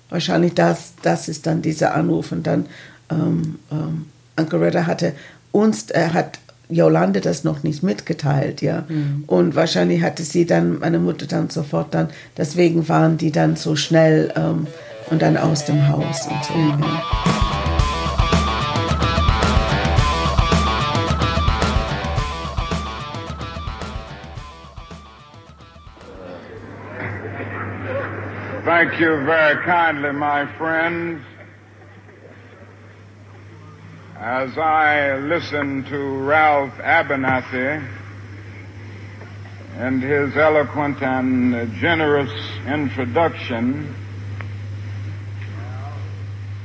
wahrscheinlich 0.10 0.54
das, 0.54 0.94
das 1.02 1.30
ist 1.30 1.46
dann 1.48 1.62
dieser 1.62 1.94
Anruf. 1.94 2.32
Und 2.32 2.46
dann, 2.48 2.66
ähm, 3.10 3.60
ähm, 3.72 4.06
Ankeretta 4.36 4.86
hatte 4.86 5.14
uns, 5.52 5.90
er 5.90 6.14
hat 6.14 6.40
Jolande 6.70 7.22
das 7.22 7.44
noch 7.44 7.64
nicht 7.64 7.82
mitgeteilt, 7.82 8.62
ja. 8.62 8.84
Mhm. 8.88 9.24
Und 9.28 9.56
wahrscheinlich 9.56 10.02
hatte 10.02 10.24
sie 10.24 10.46
dann, 10.46 10.80
meine 10.80 11.00
Mutter 11.00 11.26
dann 11.26 11.50
sofort 11.50 11.94
dann, 11.94 12.10
deswegen 12.36 12.90
waren 12.90 13.18
die 13.18 13.32
dann 13.32 13.56
so 13.56 13.76
schnell 13.76 14.34
ähm, 14.36 14.68
und 15.10 15.22
dann 15.22 15.38
aus 15.38 15.66
dem 15.66 15.88
Haus 15.88 16.28
und 16.28 16.44
so. 16.44 16.54
Thank 28.66 29.00
you 29.00 29.26
very 29.26 29.64
kindly, 29.64 30.12
my 30.12 30.46
friends. 30.58 31.24
As 34.20 34.58
I 34.58 35.16
listen 35.18 35.86
to 35.86 35.98
Ralph 36.26 36.74
Abernathy 36.74 37.82
and 39.78 40.04
his 40.04 40.36
eloquent 40.36 41.02
and 41.02 41.74
generous 41.76 42.32
introduction, 42.68 43.96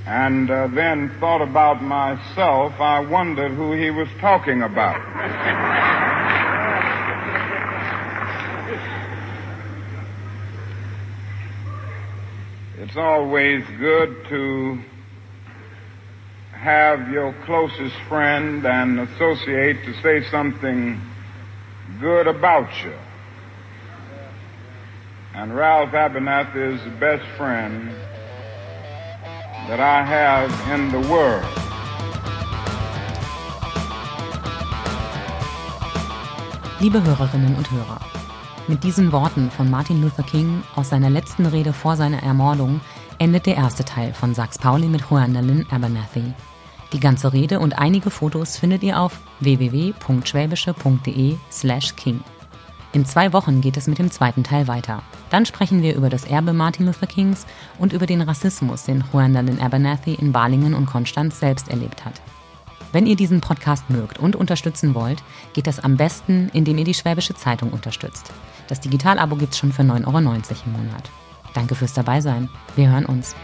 and 0.06 0.50
uh, 0.50 0.66
then 0.74 1.14
thought 1.20 1.42
about 1.42 1.80
myself, 1.82 2.72
I 2.80 3.00
wondered 3.00 3.52
who 3.52 3.72
he 3.72 3.90
was 3.90 4.08
talking 4.20 4.62
about. 4.62 5.00
It's 12.78 12.96
always 12.96 13.64
good 13.78 14.26
to 14.28 14.82
have 16.52 17.08
your 17.08 17.32
closest 17.44 17.94
friend 18.08 18.66
and 18.66 19.00
associate 19.00 19.84
to 19.84 19.94
say 20.02 20.28
something 20.30 21.00
good 22.00 22.26
about 22.26 22.70
you. 22.84 22.94
And 25.34 25.54
Ralph 25.54 25.90
Abernathy 25.90 26.74
is 26.74 26.84
the 26.84 26.90
best 26.98 27.24
friend 27.36 27.94
that 29.68 29.80
I 29.80 30.02
have 30.04 30.50
in 30.74 30.90
the 30.90 31.08
world. 31.08 31.44
Liebe 36.80 37.02
Hörerinnen 37.02 37.54
und 37.54 37.70
Hörer, 37.70 38.00
mit 38.66 38.82
diesen 38.82 39.12
Worten 39.12 39.50
von 39.50 39.70
Martin 39.70 40.02
Luther 40.02 40.24
King 40.24 40.64
aus 40.74 40.88
seiner 40.88 41.10
letzten 41.10 41.46
Rede 41.46 41.72
vor 41.72 41.94
seiner 41.96 42.22
Ermordung 42.22 42.80
endet 43.18 43.46
der 43.46 43.56
erste 43.56 43.84
Teil 43.84 44.12
von 44.14 44.34
Sachs 44.34 44.58
Pauli 44.58 44.88
mit 44.88 45.02
Juan 45.08 45.34
Lynn 45.34 45.64
Abernathy. 45.70 46.34
Die 46.92 47.00
ganze 47.00 47.32
Rede 47.32 47.60
und 47.60 47.78
einige 47.78 48.10
Fotos 48.10 48.56
findet 48.56 48.82
ihr 48.82 48.98
auf 48.98 49.20
www.schwäbische.de 49.40 51.36
slash 51.50 51.94
king. 51.94 52.20
In 52.94 53.06
zwei 53.06 53.32
Wochen 53.32 53.62
geht 53.62 53.78
es 53.78 53.86
mit 53.86 53.98
dem 53.98 54.10
zweiten 54.10 54.44
Teil 54.44 54.68
weiter. 54.68 55.02
Dann 55.30 55.46
sprechen 55.46 55.82
wir 55.82 55.94
über 55.94 56.10
das 56.10 56.24
Erbe 56.24 56.52
Martin 56.52 56.84
Luther 56.84 57.06
Kings 57.06 57.46
und 57.78 57.94
über 57.94 58.04
den 58.04 58.20
Rassismus, 58.20 58.84
den 58.84 59.02
Juan 59.10 59.32
Lynn 59.32 59.60
Abernathy 59.60 60.14
in 60.14 60.32
Balingen 60.32 60.74
und 60.74 60.84
Konstanz 60.84 61.40
selbst 61.40 61.70
erlebt 61.70 62.04
hat. 62.04 62.20
Wenn 62.92 63.06
ihr 63.06 63.16
diesen 63.16 63.40
Podcast 63.40 63.88
mögt 63.88 64.18
und 64.18 64.36
unterstützen 64.36 64.94
wollt, 64.94 65.22
geht 65.54 65.66
das 65.66 65.80
am 65.80 65.96
besten, 65.96 66.50
indem 66.52 66.76
ihr 66.76 66.84
die 66.84 66.92
Schwäbische 66.92 67.34
Zeitung 67.34 67.70
unterstützt. 67.70 68.30
Das 68.68 68.80
Digitalabo 68.80 69.36
gibt's 69.36 69.56
schon 69.56 69.72
für 69.72 69.82
9,90 69.82 70.06
Euro 70.06 70.18
im 70.66 70.72
Monat. 70.72 71.10
Danke 71.54 71.74
fürs 71.74 71.94
Dabeisein. 71.94 72.50
Wir 72.76 72.90
hören 72.90 73.06
uns. 73.06 73.34